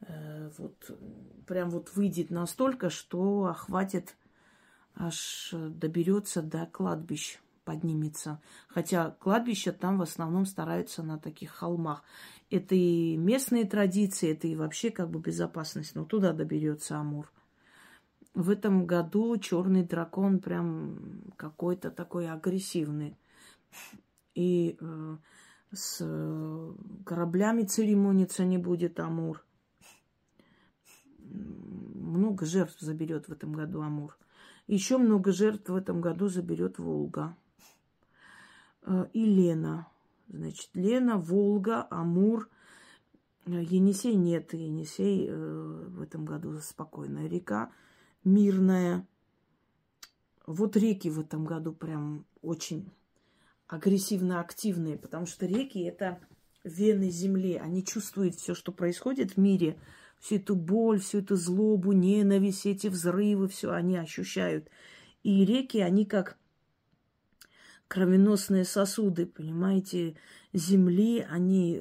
Э, 0.00 0.50
вот 0.58 0.98
прям 1.46 1.70
вот 1.70 1.94
выйдет 1.94 2.30
настолько, 2.30 2.90
что 2.90 3.46
охватит, 3.46 4.16
аж 4.96 5.50
доберется 5.52 6.42
до 6.42 6.66
кладбищ, 6.66 7.38
поднимется. 7.64 8.40
Хотя 8.66 9.12
кладбища 9.20 9.72
там 9.72 9.98
в 9.98 10.02
основном 10.02 10.44
стараются 10.44 11.04
на 11.04 11.20
таких 11.20 11.52
холмах. 11.52 12.02
Это 12.50 12.74
и 12.74 13.16
местные 13.16 13.66
традиции, 13.66 14.32
это 14.32 14.48
и 14.48 14.56
вообще 14.56 14.90
как 14.90 15.10
бы 15.10 15.20
безопасность, 15.20 15.94
но 15.94 16.04
туда 16.04 16.32
доберется 16.32 16.96
Амур 16.98 17.30
в 18.34 18.50
этом 18.50 18.86
году 18.86 19.36
черный 19.36 19.82
дракон 19.84 20.38
прям 20.38 21.22
какой-то 21.36 21.90
такой 21.90 22.30
агрессивный. 22.30 23.18
И 24.34 24.78
э, 24.80 25.16
с 25.72 26.76
кораблями 27.04 27.64
церемониться 27.64 28.44
не 28.44 28.58
будет 28.58 28.98
Амур. 29.00 29.44
Много 31.18 32.46
жертв 32.46 32.80
заберет 32.80 33.28
в 33.28 33.32
этом 33.32 33.52
году 33.52 33.82
Амур. 33.82 34.16
Еще 34.66 34.96
много 34.96 35.32
жертв 35.32 35.68
в 35.68 35.76
этом 35.76 36.00
году 36.00 36.28
заберет 36.28 36.78
Волга. 36.78 37.36
Э, 38.82 39.06
и 39.12 39.26
Лена. 39.26 39.88
Значит, 40.28 40.70
Лена, 40.72 41.18
Волга, 41.18 41.86
Амур. 41.90 42.48
Енисей 43.44 44.14
нет. 44.14 44.54
Енисей 44.54 45.26
э, 45.28 45.34
в 45.34 46.00
этом 46.00 46.24
году 46.24 46.58
спокойная 46.60 47.28
река 47.28 47.70
мирная. 48.24 49.06
Вот 50.46 50.76
реки 50.76 51.08
в 51.08 51.20
этом 51.20 51.44
году 51.44 51.72
прям 51.72 52.26
очень 52.42 52.90
агрессивно 53.66 54.40
активные, 54.40 54.98
потому 54.98 55.26
что 55.26 55.46
реки 55.46 55.80
это 55.80 56.20
вены 56.64 57.10
земли. 57.10 57.54
Они 57.54 57.84
чувствуют 57.84 58.34
все, 58.34 58.54
что 58.54 58.72
происходит 58.72 59.32
в 59.32 59.36
мире, 59.38 59.78
всю 60.20 60.36
эту 60.36 60.56
боль, 60.56 61.00
всю 61.00 61.18
эту 61.18 61.36
злобу, 61.36 61.92
ненависть, 61.92 62.66
эти 62.66 62.88
взрывы, 62.88 63.48
все 63.48 63.72
они 63.72 63.96
ощущают. 63.96 64.68
И 65.22 65.44
реки, 65.44 65.78
они 65.78 66.04
как 66.04 66.38
кровеносные 67.88 68.64
сосуды, 68.64 69.26
понимаете, 69.26 70.16
земли, 70.52 71.26
они 71.28 71.80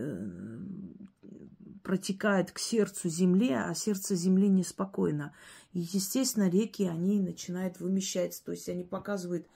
э, 1.82 1.84
протекают 1.84 2.52
к 2.52 2.60
сердцу 2.60 3.10
земли, 3.10 3.52
а 3.52 3.74
сердце 3.74 4.16
земли 4.16 4.50
неспокойно. 4.50 5.34
И, 5.74 5.80
естественно, 5.80 6.50
реки, 6.50 6.84
они 6.84 7.20
начинают 7.20 7.80
вымещаться, 7.80 8.44
то 8.44 8.52
есть 8.52 8.68
они 8.70 8.84
показывают 8.84 9.48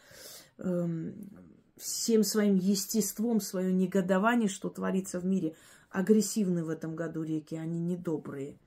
эм, 0.58 1.30
всем 1.78 2.24
своим 2.24 2.56
естеством 2.56 3.42
свое 3.42 3.74
негодование, 3.74 4.50
что 4.50 4.70
творится 4.70 5.20
в 5.20 5.26
мире. 5.26 5.56
Агрессивны 5.90 6.64
в 6.64 6.70
этом 6.70 6.96
году 6.96 7.24
реки, 7.24 7.56
они 7.56 7.80
недобрые. 7.80 8.58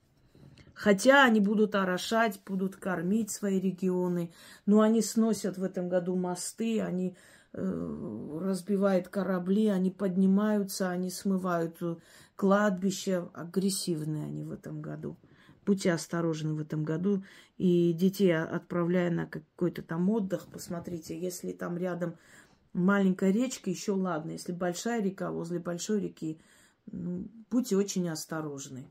Хотя 0.74 1.24
они 1.24 1.40
будут 1.40 1.74
орошать, 1.74 2.40
будут 2.46 2.76
кормить 2.76 3.30
свои 3.30 3.58
регионы, 3.58 4.32
но 4.64 4.80
они 4.80 5.02
сносят 5.02 5.58
в 5.58 5.64
этом 5.64 5.88
году 5.88 6.14
мосты, 6.14 6.80
они 6.80 7.16
э, 7.52 8.38
разбивает 8.40 9.08
корабли, 9.08 9.66
они 9.66 9.90
поднимаются, 9.90 10.88
они 10.88 11.10
смывают 11.10 11.82
кладбище. 12.38 13.28
Агрессивные 13.34 14.24
они 14.24 14.44
в 14.44 14.52
этом 14.52 14.80
году. 14.80 15.18
Будьте 15.66 15.92
осторожны 15.92 16.54
в 16.54 16.60
этом 16.60 16.84
году. 16.84 17.24
И 17.58 17.92
детей 17.92 18.34
отправляя 18.34 19.10
на 19.10 19.26
какой-то 19.26 19.82
там 19.82 20.08
отдых, 20.08 20.46
посмотрите, 20.46 21.20
если 21.20 21.52
там 21.52 21.76
рядом 21.76 22.16
маленькая 22.72 23.32
речка, 23.32 23.68
еще 23.68 23.92
ладно. 23.92 24.30
Если 24.30 24.52
большая 24.52 25.02
река, 25.02 25.32
возле 25.32 25.58
большой 25.58 26.00
реки, 26.00 26.40
ну, 26.86 27.28
будьте 27.50 27.76
очень 27.76 28.08
осторожны. 28.08 28.86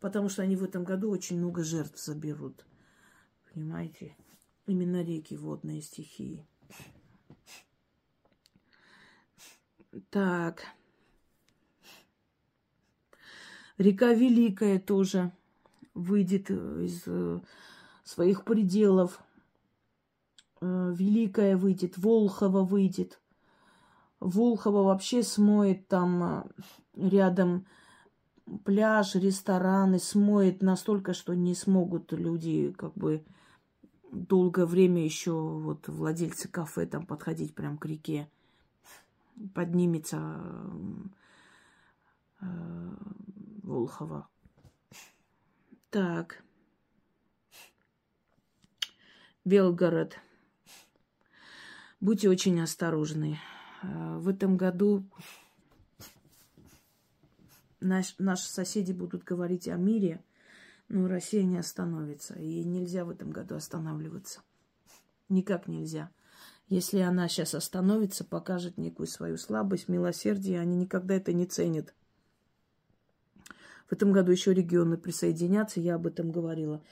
Потому 0.00 0.28
что 0.28 0.42
они 0.42 0.54
в 0.54 0.62
этом 0.62 0.84
году 0.84 1.10
очень 1.10 1.38
много 1.38 1.64
жертв 1.64 2.00
заберут. 2.00 2.64
Понимаете? 3.52 4.16
Именно 4.66 5.02
реки 5.02 5.36
водные 5.36 5.82
стихии. 5.82 6.46
Так. 10.10 10.64
Река 13.78 14.12
Великая 14.12 14.78
тоже 14.78 15.32
выйдет 15.94 16.50
из 16.50 17.02
э, 17.06 17.40
своих 18.04 18.44
пределов. 18.44 19.20
Э, 20.60 20.92
Великая 20.96 21.56
выйдет, 21.56 21.98
Волхова 21.98 22.62
выйдет. 22.62 23.20
Волхова 24.20 24.82
вообще 24.82 25.22
смоет 25.22 25.88
там 25.88 26.22
э, 26.22 26.44
рядом 26.96 27.66
пляж, 28.64 29.16
рестораны, 29.16 29.98
смоет 29.98 30.62
настолько, 30.62 31.12
что 31.12 31.34
не 31.34 31.54
смогут 31.54 32.12
люди 32.12 32.72
как 32.72 32.94
бы 32.94 33.24
долгое 34.12 34.66
время 34.66 35.04
еще 35.04 35.32
вот 35.32 35.88
владельцы 35.88 36.48
кафе 36.48 36.86
там 36.86 37.06
подходить 37.06 37.54
прям 37.54 37.76
к 37.76 37.86
реке. 37.86 38.28
Поднимется 39.52 40.40
э, 42.40 42.83
Волхова. 43.74 44.28
Так. 45.90 46.44
Белгород. 49.44 50.16
Будьте 52.00 52.28
очень 52.30 52.60
осторожны. 52.60 53.40
Э, 53.82 54.18
в 54.18 54.28
этом 54.28 54.56
году 54.56 55.04
наш, 57.80 58.14
наши 58.18 58.48
соседи 58.48 58.92
будут 58.92 59.24
говорить 59.24 59.66
о 59.66 59.76
мире, 59.76 60.24
но 60.88 61.08
Россия 61.08 61.42
не 61.42 61.58
остановится. 61.58 62.34
И 62.34 62.62
нельзя 62.62 63.04
в 63.04 63.10
этом 63.10 63.32
году 63.32 63.56
останавливаться. 63.56 64.42
Никак 65.28 65.66
нельзя. 65.66 66.12
Если 66.68 67.00
она 67.00 67.28
сейчас 67.28 67.56
остановится, 67.56 68.24
покажет 68.24 68.78
некую 68.78 69.08
свою 69.08 69.36
слабость, 69.36 69.88
милосердие, 69.88 70.60
они 70.60 70.76
никогда 70.76 71.16
это 71.16 71.32
не 71.32 71.46
ценят. 71.46 71.92
В 73.88 73.92
этом 73.92 74.12
году 74.12 74.32
еще 74.32 74.54
регионы 74.54 74.96
присоединятся, 74.96 75.80
я 75.80 75.96
об 75.96 76.06
этом 76.06 76.30
говорила. 76.30 76.82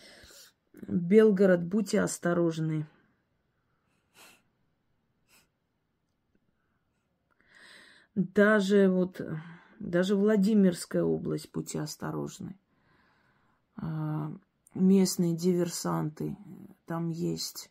Белгород, 0.88 1.62
будьте 1.62 2.01
осторожны. 2.01 2.86
Даже 8.14 8.90
вот, 8.90 9.20
даже 9.78 10.16
Владимирская 10.16 11.03
область, 11.03 11.51
будьте 11.53 11.80
осторожны. 11.80 12.59
А, 13.76 14.30
местные 14.74 15.34
диверсанты 15.34 16.36
там 16.86 17.09
есть. 17.09 17.70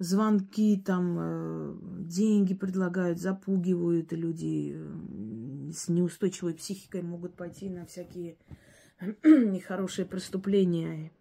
Звонки 0.00 0.78
там, 0.78 1.16
э, 1.20 1.76
деньги 2.06 2.54
предлагают, 2.54 3.20
запугивают 3.20 4.12
люди 4.12 4.72
э, 4.74 5.70
с 5.72 5.88
неустойчивой 5.88 6.54
психикой 6.54 7.02
могут 7.02 7.36
пойти 7.36 7.68
на 7.68 7.84
всякие 7.84 8.38
нехорошие 9.22 10.06
преступления. 10.06 11.12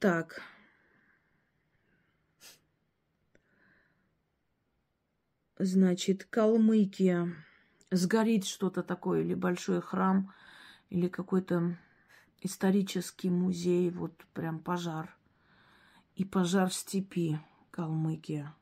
Так. 0.00 0.42
Значит, 5.56 6.24
Калмыкия. 6.24 7.32
Сгорит 7.92 8.44
что-то 8.44 8.82
такое, 8.82 9.22
или 9.22 9.34
большой 9.34 9.80
храм, 9.80 10.34
или 10.90 11.06
какой-то 11.06 11.78
исторический 12.40 13.30
музей, 13.30 13.88
вот 13.90 14.26
прям 14.34 14.58
пожар. 14.58 15.16
И 16.14 16.24
пожар 16.24 16.70
в 16.70 16.74
степи 16.74 17.38
Калмыкия. 17.70 18.54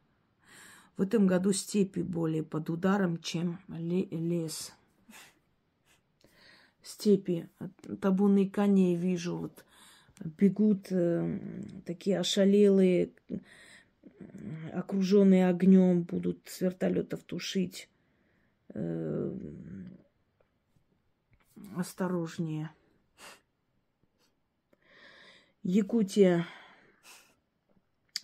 В 0.97 1.03
этом 1.03 1.27
году 1.27 1.53
степи 1.53 2.01
более 2.01 2.43
под 2.43 2.71
ударом, 2.71 3.19
чем 3.19 3.61
лес. 3.69 4.73
Степи. 6.83 7.49
Табуны 8.01 8.49
коней 8.49 8.97
вижу, 8.97 9.37
вот 9.37 9.65
бегут 10.25 10.89
э, 10.91 11.39
такие 11.87 12.19
ошалелые, 12.19 13.13
окруженные 14.73 15.49
огнем, 15.49 16.03
будут 16.03 16.41
с 16.47 16.61
вертолетов 16.61 17.23
тушить. 17.23 17.89
Э, 18.75 19.37
осторожнее. 21.77 22.71
Якутия. 25.63 26.47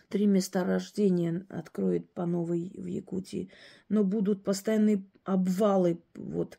Три 0.09 0.27
месторождения 0.27 1.47
откроет 1.51 2.11
по 2.13 2.25
новой 2.25 2.73
в 2.75 2.87
Якутии. 2.87 3.51
Но 3.89 4.05
будут 4.05 4.43
постоянные 4.43 5.05
обвалы, 5.25 6.01
вот, 6.15 6.59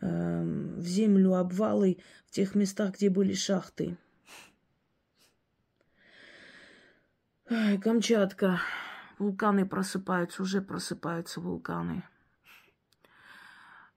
э, 0.00 0.42
в 0.76 0.84
землю 0.84 1.34
обвалы 1.34 1.98
в 2.26 2.32
тех 2.32 2.54
местах, 2.54 2.94
где 2.94 3.08
были 3.08 3.34
шахты. 3.34 3.96
Ай, 7.50 7.78
Камчатка. 7.78 8.60
Вулканы 9.18 9.66
просыпаются, 9.66 10.42
уже 10.42 10.60
просыпаются 10.60 11.40
вулканы. 11.40 12.04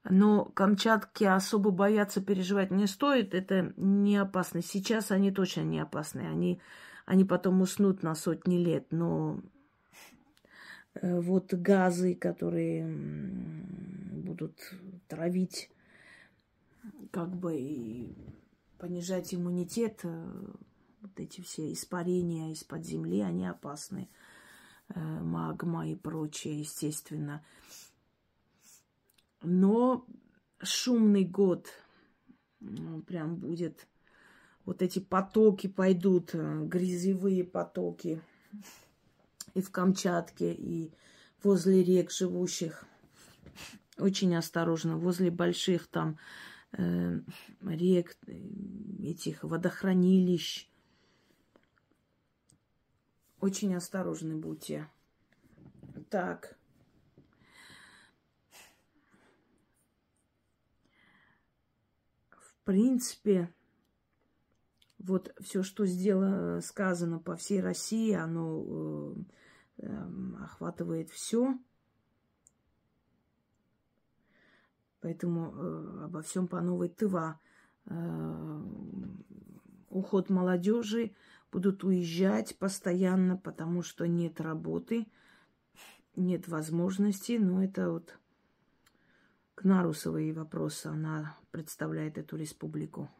Но 0.03 0.45
Камчатки 0.45 1.25
особо 1.25 1.69
бояться 1.71 2.21
переживать 2.21 2.71
не 2.71 2.87
стоит. 2.87 3.33
Это 3.33 3.73
не 3.77 4.17
опасно. 4.17 4.61
Сейчас 4.61 5.11
они 5.11 5.31
точно 5.31 5.61
не 5.61 5.79
опасны. 5.79 6.21
Они, 6.21 6.61
они 7.05 7.25
потом 7.25 7.61
уснут 7.61 8.03
на 8.03 8.15
сотни 8.15 8.57
лет. 8.57 8.87
Но 8.91 9.41
э, 10.95 11.19
вот 11.19 11.53
газы, 11.53 12.15
которые 12.15 12.87
будут 14.13 14.57
травить, 15.07 15.69
как 17.11 17.35
бы 17.35 17.57
и 17.57 18.15
понижать 18.77 19.33
иммунитет, 19.33 20.01
э, 20.03 20.45
вот 21.01 21.19
эти 21.19 21.41
все 21.41 21.71
испарения 21.73 22.51
из-под 22.51 22.85
земли, 22.85 23.21
они 23.21 23.47
опасны. 23.47 24.09
Э, 24.93 24.99
магма 24.99 25.87
и 25.87 25.95
прочее, 25.95 26.59
естественно. 26.59 27.43
Но 29.41 30.05
шумный 30.61 31.25
год 31.25 31.67
ну, 32.59 33.01
прям 33.01 33.35
будет. 33.35 33.87
Вот 34.72 34.82
эти 34.82 34.99
потоки 34.99 35.67
пойдут, 35.67 36.30
э, 36.34 36.63
грязевые 36.63 37.43
потоки 37.43 38.22
и 39.53 39.61
в 39.61 39.69
Камчатке, 39.69 40.53
и 40.53 40.93
возле 41.43 41.84
рек 41.84 42.09
живущих. 42.09 42.86
Очень 43.97 44.34
осторожно. 44.34 44.95
Возле 44.95 45.30
больших 45.30 45.88
там 45.88 46.17
э, 46.72 47.19
рек, 47.63 48.15
этих 49.03 49.43
водохранилищ, 49.43 50.69
очень 53.41 53.76
осторожны 53.76 54.38
будьте. 54.38 54.88
Так. 56.09 56.57
В 62.30 62.55
принципе, 62.63 63.53
вот 65.03 65.33
все, 65.39 65.63
что 65.63 65.85
сделано, 65.85 66.61
сказано 66.61 67.19
по 67.19 67.35
всей 67.35 67.61
России, 67.61 68.13
оно 68.13 69.15
э, 69.77 69.85
э, 69.85 70.43
охватывает 70.43 71.09
все. 71.09 71.57
Поэтому 75.01 75.53
э, 75.53 76.03
обо 76.05 76.21
всем 76.21 76.47
по 76.47 76.61
новой 76.61 76.89
тыва. 76.89 77.39
Э, 77.85 78.61
уход 79.89 80.29
молодежи, 80.29 81.13
будут 81.51 81.83
уезжать 81.83 82.57
постоянно, 82.57 83.37
потому 83.37 83.81
что 83.81 84.07
нет 84.07 84.39
работы, 84.39 85.07
нет 86.15 86.47
возможности. 86.47 87.33
Но 87.33 87.63
это 87.63 87.91
вот 87.91 88.17
Кнарусовые 89.61 90.33
вопросы. 90.33 90.87
Она 90.87 91.37
представляет 91.51 92.17
эту 92.17 92.35
республику. 92.35 93.11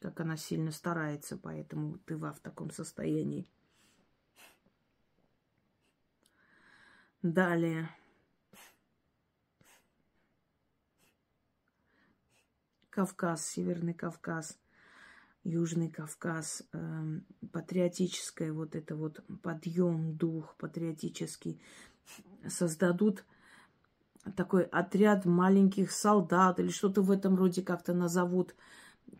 Как 0.00 0.20
она 0.20 0.36
сильно 0.36 0.70
старается, 0.70 1.36
поэтому 1.36 1.98
Тыва 1.98 2.32
в 2.32 2.40
таком 2.40 2.70
состоянии. 2.70 3.48
Далее. 7.22 7.90
Кавказ, 12.90 13.46
Северный 13.46 13.94
Кавказ, 13.94 14.58
Южный 15.44 15.90
Кавказ, 15.90 16.62
э, 16.72 17.20
патриотическое 17.52 18.52
вот 18.52 18.74
это 18.74 18.96
вот 18.96 19.24
подъем, 19.42 20.16
дух 20.16 20.56
патриотический 20.56 21.60
создадут 22.46 23.24
такой 24.36 24.64
отряд 24.64 25.24
маленьких 25.24 25.92
солдат 25.92 26.58
или 26.60 26.70
что-то 26.70 27.02
в 27.02 27.10
этом 27.10 27.36
роде 27.36 27.62
как-то 27.62 27.94
назовут. 27.94 28.54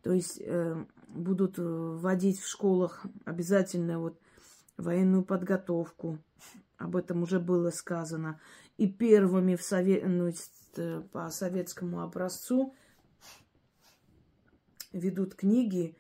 То 0.03 0.13
есть 0.13 0.41
э, 0.41 0.85
будут 1.09 1.59
вводить 1.59 2.41
в 2.41 2.49
школах 2.49 3.07
обязательно 3.25 3.99
вот 3.99 4.21
военную 4.77 5.25
подготовку. 5.25 6.19
Об 6.77 6.97
этом 6.97 7.23
уже 7.23 7.41
было 7.41 7.71
сказано. 7.71 8.41
И 8.77 8.87
первыми 8.87 9.57
в 9.57 9.63
сове... 9.63 10.07
ну, 10.07 10.31
э, 10.77 11.03
по 11.13 11.31
советскому 11.31 12.01
образцу 12.01 12.75
ведут 14.93 15.35
книги 15.35 15.97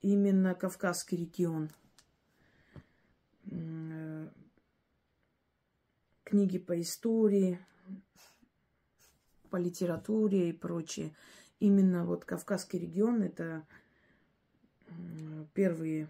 именно 0.00 0.54
Кавказский 0.54 1.18
регион. 1.18 1.70
Э, 3.50 4.28
книги 6.22 6.58
по 6.58 6.80
истории, 6.80 7.58
по 9.50 9.56
литературе 9.56 10.50
и 10.50 10.52
прочее. 10.52 11.14
Именно 11.60 12.06
вот 12.06 12.24
Кавказский 12.24 12.78
регион 12.78 13.22
это 13.22 13.66
первые 15.52 16.08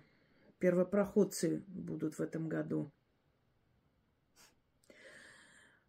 первопроходцы 0.61 1.65
будут 1.67 2.15
в 2.15 2.21
этом 2.21 2.49
году. 2.49 2.91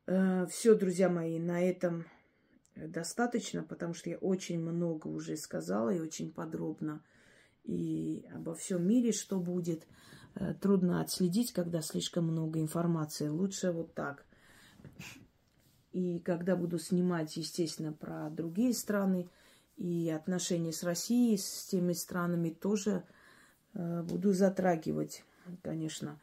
Э, 0.07 0.47
Все, 0.47 0.73
друзья 0.73 1.09
мои, 1.09 1.39
на 1.39 1.61
этом 1.61 2.05
достаточно, 2.75 3.63
потому 3.63 3.93
что 3.93 4.09
я 4.09 4.17
очень 4.17 4.59
много 4.59 5.07
уже 5.07 5.37
сказала 5.37 5.91
и 5.91 5.99
очень 5.99 6.31
подробно. 6.33 7.03
И 7.63 8.25
обо 8.33 8.55
всем 8.55 8.87
мире, 8.87 9.11
что 9.11 9.39
будет, 9.39 9.85
э, 10.33 10.55
трудно 10.55 11.01
отследить, 11.01 11.53
когда 11.53 11.81
слишком 11.81 12.25
много 12.25 12.59
информации. 12.59 13.27
Лучше 13.27 13.71
вот 13.71 13.93
так. 13.93 14.25
И 15.91 16.19
когда 16.19 16.55
буду 16.55 16.79
снимать, 16.79 17.37
естественно, 17.37 17.93
про 17.93 18.31
другие 18.31 18.73
страны 18.73 19.29
и 19.77 20.09
отношения 20.09 20.71
с 20.71 20.83
Россией, 20.83 21.37
с 21.37 21.65
теми 21.65 21.93
странами 21.93 22.49
тоже 22.49 23.03
э, 23.73 24.03
буду 24.03 24.33
затрагивать, 24.33 25.23
конечно. 25.61 26.19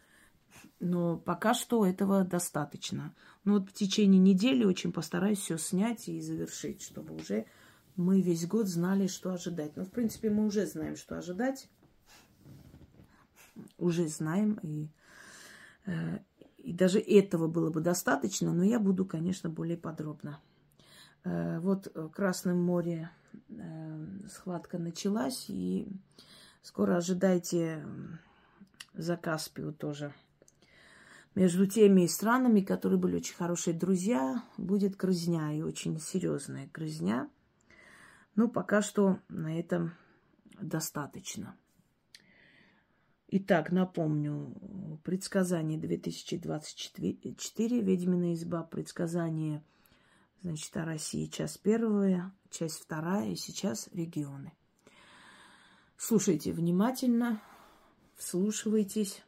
Но 0.80 1.16
пока 1.16 1.55
что 1.55 1.84
этого 1.86 2.24
достаточно. 2.24 3.14
Но 3.44 3.55
вот 3.55 3.70
в 3.70 3.72
течение 3.72 4.20
недели 4.20 4.64
очень 4.64 4.92
постараюсь 4.92 5.38
все 5.38 5.59
снять 5.59 6.09
и 6.09 6.20
завершить, 6.20 6.82
чтобы 6.82 7.14
уже 7.14 7.46
мы 7.96 8.20
весь 8.20 8.46
год 8.46 8.68
знали, 8.68 9.09
что 9.09 9.32
ожидать. 9.32 9.76
Но, 9.76 9.84
в 9.84 9.90
принципе, 9.90 10.30
мы 10.30 10.46
уже 10.46 10.66
знаем, 10.66 10.96
что 10.96 11.18
ожидать. 11.18 11.68
Уже 13.76 14.07
знаем. 14.07 14.61
И, 14.62 14.88
э, 15.86 16.18
и 16.59 16.72
даже 16.72 17.01
этого 17.01 17.49
было 17.49 17.70
бы 17.70 17.80
достаточно, 17.80 18.53
но 18.53 18.62
я 18.62 18.78
буду, 18.78 19.05
конечно, 19.05 19.51
более 19.51 19.76
подробно. 19.76 20.40
Э, 21.24 21.59
вот 21.59 21.90
в 21.92 22.09
Красном 22.11 22.62
море 22.62 23.11
э, 23.11 23.17
схватка 24.28 24.78
началась, 24.78 25.46
и 25.48 25.88
скоро 26.62 26.96
ожидайте 26.96 27.84
за 28.94 29.16
Каспию 29.16 29.72
тоже 29.72 30.12
между 31.38 31.66
теми 31.66 32.06
странами, 32.06 32.62
которые 32.62 32.98
были 32.98 33.16
очень 33.16 33.36
хорошие 33.36 33.72
друзья, 33.72 34.42
будет 34.56 34.96
грызня 34.96 35.52
и 35.52 35.62
очень 35.62 36.00
серьезная 36.00 36.68
грызня. 36.74 37.30
Но 38.34 38.48
пока 38.48 38.82
что 38.82 39.20
на 39.28 39.56
этом 39.56 39.92
достаточно. 40.60 41.56
Итак, 43.28 43.70
напомню, 43.70 44.52
предсказание 45.04 45.78
2024, 45.78 47.82
ведьмина 47.82 48.34
изба, 48.34 48.64
предсказание, 48.64 49.62
значит, 50.43 50.76
о 50.76 50.84
России, 50.84 51.26
часть 51.26 51.61
первая, 51.61 52.32
часть 52.51 52.80
вторая, 52.82 53.30
и 53.30 53.36
сейчас 53.36 53.89
регионы. 53.93 54.53
Слушайте 55.97 56.53
внимательно, 56.53 57.41
вслушивайтесь. 58.16 59.22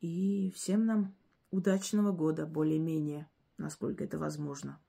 И 0.00 0.50
всем 0.56 0.84
нам 0.84 1.14
удачного 1.50 2.10
года, 2.12 2.44
более-менее, 2.46 3.28
насколько 3.56 4.02
это 4.02 4.18
возможно. 4.18 4.80